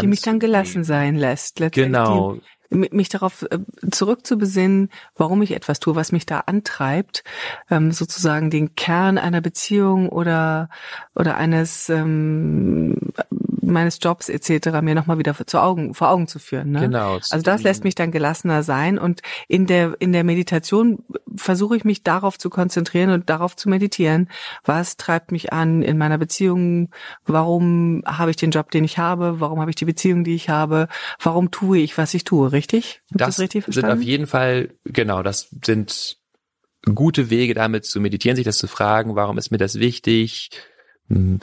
die 0.01 0.07
mich 0.07 0.21
dann 0.21 0.39
gelassen 0.39 0.83
sein 0.83 1.15
lässt. 1.15 1.59
Genau. 1.71 2.37
mich 2.71 3.09
darauf 3.09 3.43
äh, 3.43 3.59
zurückzubesinnen, 3.91 4.89
warum 5.15 5.41
ich 5.41 5.51
etwas 5.51 5.79
tue, 5.79 5.95
was 5.95 6.11
mich 6.11 6.25
da 6.25 6.39
antreibt, 6.41 7.23
ähm, 7.69 7.91
sozusagen 7.91 8.49
den 8.49 8.75
Kern 8.75 9.17
einer 9.17 9.39
Beziehung 9.39 10.09
oder 10.09 10.69
oder 11.13 11.37
eines 11.37 11.89
ähm, 11.89 13.13
meines 13.65 13.99
Jobs 14.01 14.29
etc. 14.29 14.81
mir 14.81 14.95
nochmal 14.95 15.17
wieder 15.17 15.33
vor 15.33 15.63
Augen, 15.63 15.93
vor 15.93 16.09
Augen 16.09 16.27
zu 16.27 16.39
führen. 16.39 16.71
Ne? 16.71 16.81
Genau. 16.81 17.15
Also 17.15 17.41
das 17.41 17.63
lässt 17.63 17.83
mich 17.83 17.95
dann 17.95 18.11
gelassener 18.11 18.63
sein 18.63 18.97
und 18.97 19.21
in 19.47 19.65
der 19.65 19.95
in 19.99 20.13
der 20.13 20.23
Meditation 20.23 21.03
versuche 21.35 21.75
ich 21.75 21.83
mich 21.83 22.03
darauf 22.03 22.37
zu 22.37 22.49
konzentrieren 22.49 23.09
und 23.09 23.29
darauf 23.29 23.55
zu 23.55 23.69
meditieren. 23.69 24.29
Was 24.63 24.97
treibt 24.97 25.31
mich 25.31 25.53
an 25.53 25.81
in 25.81 25.97
meiner 25.97 26.17
Beziehung? 26.17 26.89
Warum 27.25 28.03
habe 28.05 28.31
ich 28.31 28.37
den 28.37 28.51
Job, 28.51 28.71
den 28.71 28.83
ich 28.83 28.97
habe? 28.97 29.39
Warum 29.39 29.59
habe 29.59 29.71
ich 29.71 29.75
die 29.75 29.85
Beziehung, 29.85 30.23
die 30.23 30.35
ich 30.35 30.49
habe? 30.49 30.87
Warum 31.21 31.51
tue 31.51 31.79
ich, 31.79 31.97
was 31.97 32.13
ich 32.13 32.23
tue? 32.23 32.51
Richtig? 32.51 33.01
Hab 33.11 33.17
das, 33.19 33.27
das 33.27 33.39
richtig 33.39 33.65
sind 33.67 33.85
auf 33.85 34.01
jeden 34.01 34.27
Fall 34.27 34.69
genau. 34.85 35.23
Das 35.23 35.49
sind 35.63 36.17
gute 36.93 37.29
Wege, 37.29 37.53
damit 37.53 37.85
zu 37.85 37.99
meditieren, 37.99 38.35
sich 38.35 38.45
das 38.45 38.57
zu 38.57 38.67
fragen. 38.67 39.15
Warum 39.15 39.37
ist 39.37 39.51
mir 39.51 39.57
das 39.57 39.79
wichtig? 39.79 40.51
Hm, 41.09 41.39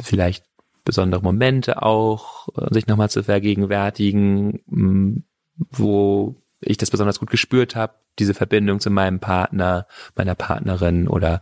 vielleicht 0.00 0.44
besondere 0.84 1.22
Momente 1.22 1.82
auch, 1.82 2.48
äh, 2.56 2.72
sich 2.72 2.86
nochmal 2.86 3.10
zu 3.10 3.22
vergegenwärtigen, 3.22 4.60
hm, 4.68 5.24
wo 5.70 6.36
ich 6.60 6.78
das 6.78 6.90
besonders 6.90 7.20
gut 7.20 7.30
gespürt 7.30 7.76
habe, 7.76 7.94
diese 8.18 8.34
Verbindung 8.34 8.80
zu 8.80 8.90
meinem 8.90 9.20
Partner, 9.20 9.86
meiner 10.14 10.34
Partnerin 10.34 11.08
oder 11.08 11.40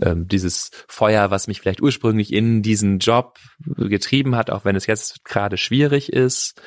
ähm, 0.00 0.26
dieses 0.26 0.70
Feuer, 0.88 1.30
was 1.30 1.48
mich 1.48 1.60
vielleicht 1.60 1.82
ursprünglich 1.82 2.32
in 2.32 2.62
diesen 2.62 2.98
Job 2.98 3.38
getrieben 3.76 4.34
hat, 4.34 4.50
auch 4.50 4.64
wenn 4.64 4.76
es 4.76 4.86
jetzt 4.86 5.24
gerade 5.24 5.56
schwierig 5.56 6.12
ist. 6.12 6.60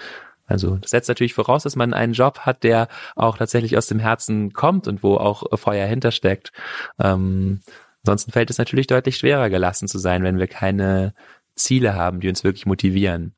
Also 0.46 0.78
das 0.78 0.92
setzt 0.92 1.10
natürlich 1.10 1.34
voraus, 1.34 1.64
dass 1.64 1.76
man 1.76 1.94
einen 1.94 2.14
Job 2.14 2.40
hat, 2.40 2.64
der 2.64 2.88
auch 3.16 3.38
tatsächlich 3.38 3.78
aus 3.78 3.88
dem 3.88 4.00
Herzen 4.00 4.54
kommt 4.54 4.88
und 4.88 5.04
wo 5.04 5.18
auch 5.18 5.44
Feuer 5.60 5.86
hintersteckt. 5.88 6.52
Ähm, 7.00 7.62
ansonsten 8.04 8.32
fällt 8.32 8.50
es 8.50 8.58
natürlich 8.58 8.88
deutlich 8.88 9.18
schwerer, 9.18 9.50
gelassen 9.50 9.88
zu 9.88 9.98
sein, 9.98 10.24
wenn 10.24 10.40
wir 10.40 10.48
keine 10.48 11.14
Ziele 11.58 11.96
haben, 11.96 12.20
die 12.20 12.30
uns 12.30 12.44
wirklich 12.44 12.66
motivieren. 12.66 13.36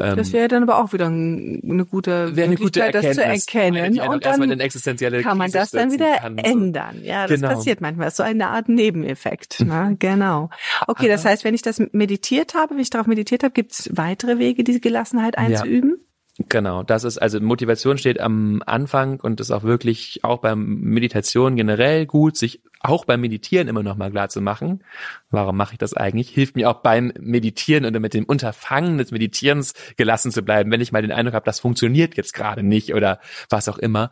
Ähm, 0.00 0.16
das 0.16 0.32
wäre 0.32 0.48
dann 0.48 0.62
aber 0.62 0.78
auch 0.82 0.92
wieder 0.92 1.06
eine 1.06 1.84
gute 1.84 2.34
wäre 2.34 2.46
eine 2.46 2.56
gute 2.56 2.80
Erkenntnis, 2.80 3.16
das 3.16 3.44
zu 3.44 3.54
erkennen. 3.54 4.00
Und 4.00 4.24
dann 4.24 4.60
existenzielle 4.60 5.22
kann 5.22 5.36
man 5.36 5.50
das 5.50 5.70
dann 5.72 5.92
wieder 5.92 6.16
kann, 6.16 6.38
ändern. 6.38 7.02
Ja, 7.04 7.26
das 7.26 7.40
genau. 7.40 7.54
passiert 7.54 7.82
manchmal. 7.82 8.06
Das 8.06 8.14
ist 8.14 8.16
so 8.16 8.22
eine 8.22 8.48
Art 8.48 8.68
Nebeneffekt. 8.68 9.60
Ne? 9.60 9.96
Genau. 10.00 10.48
Okay, 10.86 11.08
das 11.08 11.24
heißt, 11.24 11.44
wenn 11.44 11.54
ich 11.54 11.62
das 11.62 11.82
meditiert 11.92 12.54
habe, 12.54 12.74
wenn 12.74 12.80
ich 12.80 12.90
darauf 12.90 13.06
meditiert 13.06 13.42
habe, 13.42 13.52
gibt 13.52 13.72
es 13.72 13.90
weitere 13.92 14.38
Wege, 14.38 14.64
diese 14.64 14.80
Gelassenheit 14.80 15.36
einzuüben? 15.36 15.96
Ja. 15.98 16.09
Genau, 16.48 16.82
das 16.82 17.04
ist 17.04 17.18
also 17.18 17.38
Motivation 17.40 17.98
steht 17.98 18.18
am 18.18 18.62
Anfang 18.64 19.20
und 19.20 19.40
ist 19.40 19.50
auch 19.50 19.62
wirklich 19.62 20.20
auch 20.22 20.38
beim 20.38 20.80
Meditation 20.80 21.54
generell 21.54 22.06
gut, 22.06 22.36
sich 22.36 22.62
auch 22.80 23.04
beim 23.04 23.20
Meditieren 23.20 23.68
immer 23.68 23.82
noch 23.82 23.96
mal 23.96 24.10
klar 24.10 24.30
zu 24.30 24.40
machen. 24.40 24.82
Warum 25.30 25.56
mache 25.56 25.74
ich 25.74 25.78
das 25.78 25.92
eigentlich? 25.92 26.30
Hilft 26.30 26.56
mir 26.56 26.70
auch 26.70 26.80
beim 26.82 27.12
Meditieren 27.20 27.84
oder 27.84 28.00
mit 28.00 28.14
dem 28.14 28.24
Unterfangen 28.24 28.96
des 28.96 29.10
Meditierens 29.10 29.74
gelassen 29.96 30.30
zu 30.30 30.42
bleiben, 30.42 30.70
wenn 30.70 30.80
ich 30.80 30.92
mal 30.92 31.02
den 31.02 31.12
Eindruck 31.12 31.34
habe, 31.34 31.44
das 31.44 31.60
funktioniert 31.60 32.16
jetzt 32.16 32.32
gerade 32.32 32.62
nicht 32.62 32.94
oder 32.94 33.20
was 33.50 33.68
auch 33.68 33.78
immer. 33.78 34.10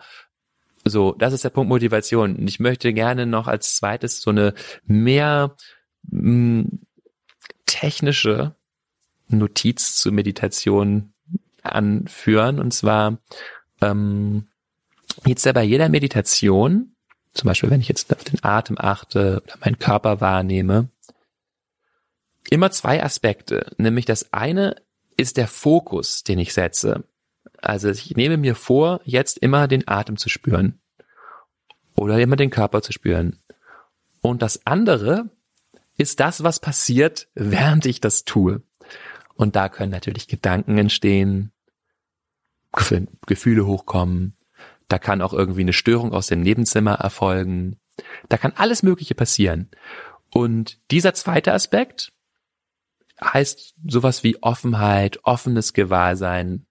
So, 0.85 1.12
das 1.12 1.33
ist 1.33 1.45
der 1.45 1.51
Punkt 1.51 1.71
Motivation. 1.71 2.47
Ich 2.47 2.61
möchte 2.61 2.93
gerne 2.93 3.25
noch 3.25 3.47
als 3.47 3.75
zweites 3.75 4.21
so 4.21 4.31
eine 4.31 4.53
mehr 4.85 5.57
mh, 6.11 6.21
hm, 6.21 6.81
technische 7.64 8.55
Notiz 9.29 9.97
zur 9.97 10.12
Meditation 10.12 11.14
anführen. 11.74 12.59
Und 12.59 12.72
zwar 12.72 13.18
ähm, 13.81 14.46
jetzt 15.24 15.44
ja 15.44 15.52
bei 15.52 15.64
jeder 15.64 15.88
Meditation, 15.88 16.94
zum 17.35 17.48
Beispiel 17.48 17.70
wenn 17.70 17.81
ich 17.81 17.88
jetzt 17.88 18.14
auf 18.14 18.24
den 18.24 18.42
Atem 18.42 18.76
achte 18.78 19.42
oder 19.44 19.57
meinen 19.61 19.78
Körper 19.78 20.20
wahrnehme, 20.20 20.88
immer 22.50 22.70
zwei 22.70 23.02
Aspekte. 23.02 23.72
Nämlich 23.76 24.04
das 24.04 24.33
eine 24.33 24.76
ist 25.16 25.37
der 25.37 25.48
Fokus, 25.48 26.24
den 26.24 26.38
ich 26.38 26.54
setze. 26.54 27.04
Also 27.61 27.90
ich 27.90 28.16
nehme 28.16 28.37
mir 28.37 28.54
vor, 28.54 29.00
jetzt 29.04 29.38
immer 29.38 29.68
den 29.68 29.87
Atem 29.88 30.16
zu 30.16 30.28
spüren 30.28 30.81
oder 31.96 32.18
immer 32.20 32.37
den 32.37 32.50
Körper 32.50 32.83
zu 32.83 32.92
spüren. 32.92 33.38
Und 34.20 34.42
das 34.42 34.64
andere 34.66 35.28
ist 35.96 36.20
das, 36.20 36.44
was 36.44 36.61
passiert, 36.61 37.28
während 37.35 37.85
ich 37.87 38.00
das 38.00 38.24
tue. 38.24 38.62
Und 39.35 39.57
da 39.57 39.68
können 39.68 39.92
natürlich 39.92 40.28
Gedanken 40.28 40.78
entstehen, 40.78 41.52
Gefühle 43.27 43.67
hochkommen. 43.67 44.37
Da 44.88 44.99
kann 44.99 45.23
auch 45.23 45.33
irgendwie 45.33 45.61
eine 45.62 45.73
Störung 45.73 46.12
aus 46.12 46.29
dem 46.29 46.41
Nebenzimmer 46.41 46.95
erfolgen. 46.95 47.79
Da 48.29 48.38
kann 48.38 48.53
alles 48.57 48.83
Mögliche 48.83 49.14
passieren. 49.14 49.71
Und 50.33 50.79
dieser 50.91 51.14
zweite 51.14 51.53
Aspekt 51.53 52.12
heißt 53.23 53.75
sowas 53.87 54.23
wie 54.23 54.43
Offenheit, 54.43 55.19
offenes 55.25 55.73
Gewahrsein, 55.73 56.67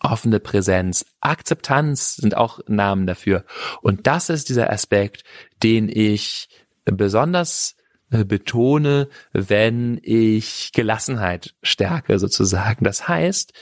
offene 0.00 0.38
Präsenz, 0.38 1.06
Akzeptanz 1.20 2.16
sind 2.16 2.36
auch 2.36 2.60
Namen 2.66 3.06
dafür. 3.06 3.44
Und 3.80 4.06
das 4.06 4.28
ist 4.28 4.48
dieser 4.48 4.70
Aspekt, 4.70 5.24
den 5.62 5.88
ich 5.88 6.48
besonders 6.84 7.76
äh, 8.10 8.24
betone, 8.24 9.08
wenn 9.32 9.98
ich 10.02 10.72
Gelassenheit 10.72 11.54
stärke 11.62 12.18
sozusagen. 12.18 12.84
Das 12.84 13.08
heißt, 13.08 13.54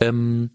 ähm, 0.00 0.52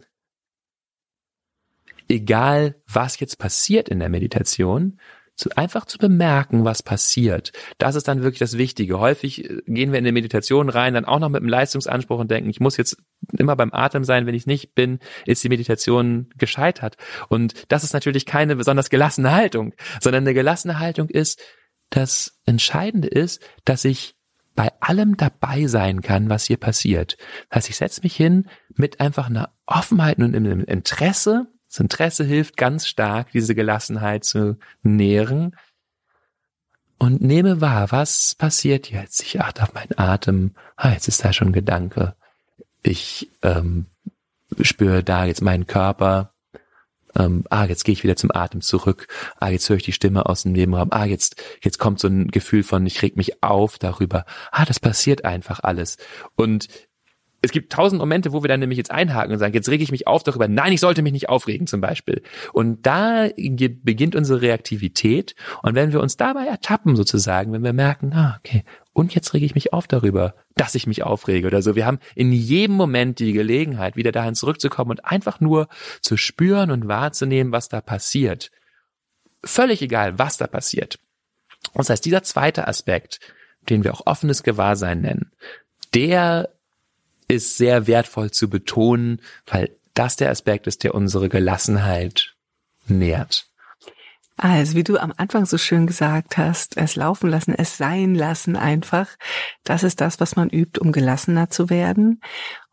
egal 2.09 2.75
was 2.87 3.19
jetzt 3.19 3.37
passiert 3.37 3.89
in 3.89 3.99
der 3.99 4.09
Meditation, 4.09 4.99
zu, 5.35 5.49
einfach 5.55 5.85
zu 5.85 5.97
bemerken, 5.97 6.63
was 6.63 6.81
passiert. 6.81 7.51
Das 7.77 7.95
ist 7.95 8.07
dann 8.07 8.23
wirklich 8.23 8.39
das 8.39 8.57
Wichtige. 8.57 8.99
Häufig 8.99 9.43
äh, 9.43 9.61
gehen 9.67 9.91
wir 9.91 9.99
in 9.99 10.05
die 10.05 10.11
Meditation 10.11 10.69
rein, 10.69 10.93
dann 10.93 11.05
auch 11.05 11.19
noch 11.19 11.29
mit 11.29 11.41
einem 11.41 11.49
Leistungsanspruch 11.49 12.19
und 12.19 12.31
denken, 12.31 12.49
ich 12.49 12.59
muss 12.59 12.77
jetzt 12.77 12.97
immer 13.37 13.55
beim 13.55 13.73
Atem 13.73 14.03
sein. 14.03 14.25
Wenn 14.25 14.35
ich 14.35 14.47
nicht 14.47 14.75
bin, 14.75 14.99
ist 15.25 15.43
die 15.43 15.49
Meditation 15.49 16.29
gescheitert. 16.37 16.95
Und 17.27 17.53
das 17.67 17.83
ist 17.83 17.93
natürlich 17.93 18.25
keine 18.25 18.55
besonders 18.55 18.89
gelassene 18.89 19.31
Haltung, 19.31 19.73
sondern 19.99 20.23
eine 20.23 20.33
gelassene 20.33 20.79
Haltung 20.79 21.09
ist, 21.09 21.41
das 21.89 22.39
Entscheidende 22.45 23.07
ist, 23.07 23.41
dass 23.65 23.85
ich 23.85 24.15
bei 24.55 24.71
allem 24.79 25.17
dabei 25.17 25.67
sein 25.67 26.01
kann, 26.01 26.29
was 26.29 26.45
hier 26.45 26.57
passiert. 26.57 27.17
Das 27.49 27.57
heißt, 27.57 27.69
ich 27.69 27.75
setze 27.75 28.01
mich 28.03 28.15
hin 28.15 28.47
mit 28.73 29.01
einfach 29.01 29.29
einer 29.29 29.53
Offenheit 29.65 30.17
und 30.17 30.33
einem 30.35 30.63
Interesse. 30.63 31.47
Das 31.75 31.81
Interesse 31.81 32.23
hilft 32.23 32.55
ganz 32.55 32.87
stark, 32.87 33.31
diese 33.33 33.53
Gelassenheit 33.53 34.23
zu 34.23 34.57
nähren. 34.81 35.57
Und 36.97 37.21
nehme 37.21 37.59
wahr, 37.59 37.91
was 37.91 38.33
passiert 38.33 38.89
jetzt? 38.89 39.21
Ich 39.21 39.41
achte 39.41 39.61
auf 39.63 39.73
meinen 39.73 39.97
Atem. 39.97 40.55
Ah, 40.77 40.93
jetzt 40.93 41.09
ist 41.09 41.25
da 41.25 41.33
schon 41.33 41.51
Gedanke. 41.51 42.15
Ich 42.81 43.29
ähm, 43.41 43.87
spüre 44.61 45.03
da 45.03 45.25
jetzt 45.25 45.41
meinen 45.41 45.67
Körper 45.67 46.31
ähm, 47.17 47.43
ah, 47.49 47.65
jetzt 47.65 47.83
gehe 47.83 47.93
ich 47.93 48.03
wieder 48.03 48.15
zum 48.15 48.31
Atem 48.33 48.61
zurück, 48.61 49.07
ah, 49.39 49.49
jetzt 49.49 49.69
höre 49.69 49.77
ich 49.77 49.83
die 49.83 49.93
Stimme 49.93 50.25
aus 50.25 50.43
dem 50.43 50.51
Nebenraum, 50.51 50.89
ah, 50.91 51.05
jetzt, 51.05 51.41
jetzt 51.61 51.77
kommt 51.77 51.99
so 51.99 52.09
ein 52.09 52.29
Gefühl 52.29 52.63
von, 52.63 52.85
ich 52.85 53.01
reg 53.01 53.15
mich 53.15 53.41
auf 53.41 53.77
darüber, 53.77 54.25
ah, 54.51 54.65
das 54.65 54.81
passiert 54.81 55.23
einfach 55.23 55.61
alles. 55.63 55.97
Und 56.35 56.67
es 57.45 57.51
gibt 57.51 57.71
tausend 57.71 57.99
Momente, 57.99 58.33
wo 58.33 58.43
wir 58.43 58.47
dann 58.47 58.59
nämlich 58.59 58.77
jetzt 58.77 58.91
einhaken 58.91 59.31
und 59.31 59.39
sagen, 59.39 59.53
jetzt 59.53 59.69
rege 59.69 59.83
ich 59.83 59.91
mich 59.91 60.07
auf 60.07 60.23
darüber, 60.23 60.47
nein, 60.47 60.73
ich 60.73 60.79
sollte 60.79 61.01
mich 61.01 61.13
nicht 61.13 61.29
aufregen 61.29 61.67
zum 61.67 61.81
Beispiel. 61.81 62.21
Und 62.51 62.85
da 62.85 63.29
beginnt 63.35 64.15
unsere 64.15 64.41
Reaktivität. 64.41 65.35
Und 65.63 65.75
wenn 65.75 65.93
wir 65.93 66.01
uns 66.01 66.17
dabei 66.17 66.45
ertappen 66.45 66.95
sozusagen, 66.95 67.53
wenn 67.53 67.63
wir 67.63 67.73
merken, 67.73 68.13
ah, 68.13 68.39
okay, 68.39 68.63
und 68.93 69.13
jetzt 69.13 69.33
rege 69.33 69.45
ich 69.45 69.55
mich 69.55 69.73
auf 69.73 69.87
darüber, 69.87 70.35
dass 70.55 70.75
ich 70.75 70.87
mich 70.87 71.03
aufrege 71.03 71.47
oder 71.47 71.61
so. 71.61 71.75
Wir 71.75 71.85
haben 71.85 71.99
in 72.15 72.31
jedem 72.31 72.75
Moment 72.75 73.19
die 73.19 73.33
Gelegenheit, 73.33 73.95
wieder 73.95 74.11
dahin 74.11 74.35
zurückzukommen 74.35 74.91
und 74.91 75.05
einfach 75.05 75.39
nur 75.39 75.67
zu 76.01 76.17
spüren 76.17 76.71
und 76.71 76.87
wahrzunehmen, 76.87 77.51
was 77.51 77.69
da 77.69 77.81
passiert. 77.81 78.51
Völlig 79.43 79.81
egal, 79.81 80.17
was 80.17 80.37
da 80.37 80.47
passiert. 80.47 80.99
Das 81.73 81.89
heißt, 81.89 82.05
dieser 82.05 82.23
zweite 82.23 82.67
Aspekt, 82.67 83.19
den 83.69 83.83
wir 83.83 83.93
auch 83.93 84.05
offenes 84.05 84.43
Gewahrsein 84.43 85.01
nennen, 85.01 85.31
der 85.93 86.54
ist 87.27 87.57
sehr 87.57 87.87
wertvoll 87.87 88.31
zu 88.31 88.49
betonen, 88.49 89.21
weil 89.47 89.75
das 89.93 90.15
der 90.15 90.29
Aspekt 90.29 90.67
ist, 90.67 90.83
der 90.83 90.93
unsere 90.93 91.29
Gelassenheit 91.29 92.35
nährt. 92.87 93.47
Also, 94.37 94.75
wie 94.75 94.83
du 94.83 94.97
am 94.97 95.13
Anfang 95.15 95.45
so 95.45 95.57
schön 95.57 95.87
gesagt 95.87 96.37
hast, 96.37 96.75
es 96.75 96.97
laufen 96.97 97.29
lassen, 97.29 97.55
es 97.55 97.77
sein 97.77 98.15
lassen 98.15 98.57
einfach. 98.57 99.07
Das 99.63 99.83
ist 99.83 100.01
das, 100.01 100.19
was 100.19 100.35
man 100.35 100.49
übt, 100.49 100.77
um 100.81 100.91
gelassener 100.91 101.49
zu 101.49 101.69
werden. 101.69 102.19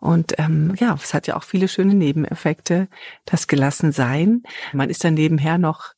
Und 0.00 0.34
ähm, 0.38 0.74
ja, 0.80 0.98
es 1.00 1.14
hat 1.14 1.28
ja 1.28 1.36
auch 1.36 1.44
viele 1.44 1.68
schöne 1.68 1.94
Nebeneffekte, 1.94 2.88
das 3.26 3.46
Gelassensein. 3.46 4.42
Man 4.72 4.90
ist 4.90 5.04
dann 5.04 5.14
nebenher 5.14 5.56
noch 5.56 5.94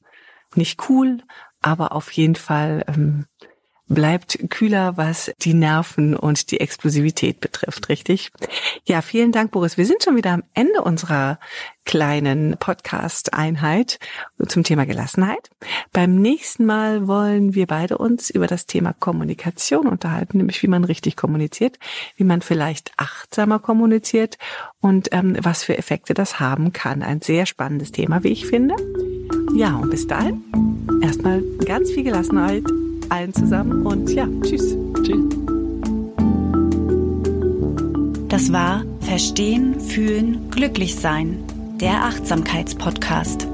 nicht 0.54 0.90
cool, 0.90 1.22
aber 1.62 1.92
auf 1.92 2.10
jeden 2.12 2.36
Fall 2.36 2.84
ähm, 2.86 3.24
bleibt 3.88 4.38
kühler, 4.50 4.96
was 4.96 5.30
die 5.42 5.54
Nerven 5.54 6.16
und 6.16 6.50
die 6.50 6.60
Explosivität 6.60 7.40
betrifft, 7.40 7.88
richtig? 7.88 8.30
Ja, 8.84 9.02
vielen 9.02 9.32
Dank, 9.32 9.50
Boris. 9.50 9.76
Wir 9.76 9.86
sind 9.86 10.02
schon 10.02 10.16
wieder 10.16 10.32
am 10.32 10.42
Ende 10.54 10.82
unserer 10.82 11.38
kleinen 11.84 12.56
Podcast-Einheit 12.58 13.98
zum 14.48 14.64
Thema 14.64 14.86
Gelassenheit. 14.86 15.50
Beim 15.92 16.16
nächsten 16.16 16.64
Mal 16.64 17.06
wollen 17.06 17.54
wir 17.54 17.66
beide 17.66 17.98
uns 17.98 18.30
über 18.30 18.46
das 18.46 18.66
Thema 18.66 18.94
Kommunikation 18.94 19.86
unterhalten, 19.86 20.38
nämlich 20.38 20.62
wie 20.62 20.68
man 20.68 20.84
richtig 20.84 21.16
kommuniziert, 21.16 21.78
wie 22.16 22.24
man 22.24 22.40
vielleicht 22.40 22.92
achtsamer 22.96 23.58
kommuniziert 23.58 24.38
und 24.80 25.08
ähm, 25.12 25.36
was 25.42 25.62
für 25.62 25.76
Effekte 25.76 26.14
das 26.14 26.40
haben 26.40 26.72
kann. 26.72 27.02
Ein 27.02 27.20
sehr 27.20 27.44
spannendes 27.44 27.92
Thema, 27.92 28.24
wie 28.24 28.32
ich 28.32 28.46
finde. 28.46 28.76
Ja, 29.54 29.76
und 29.76 29.90
bis 29.90 30.06
dahin 30.06 30.42
erstmal 31.02 31.42
ganz 31.66 31.90
viel 31.90 32.04
Gelassenheit 32.04 32.64
allen 33.10 33.32
zusammen 33.32 33.86
und 33.86 34.10
ja, 34.10 34.26
tschüss. 34.42 34.76
Tschüss. 35.02 35.24
Das 38.28 38.52
war 38.52 38.82
Verstehen, 39.00 39.78
Fühlen, 39.78 40.50
Glücklich 40.50 40.96
sein, 40.96 41.38
der 41.80 42.04
Achtsamkeitspodcast. 42.04 43.46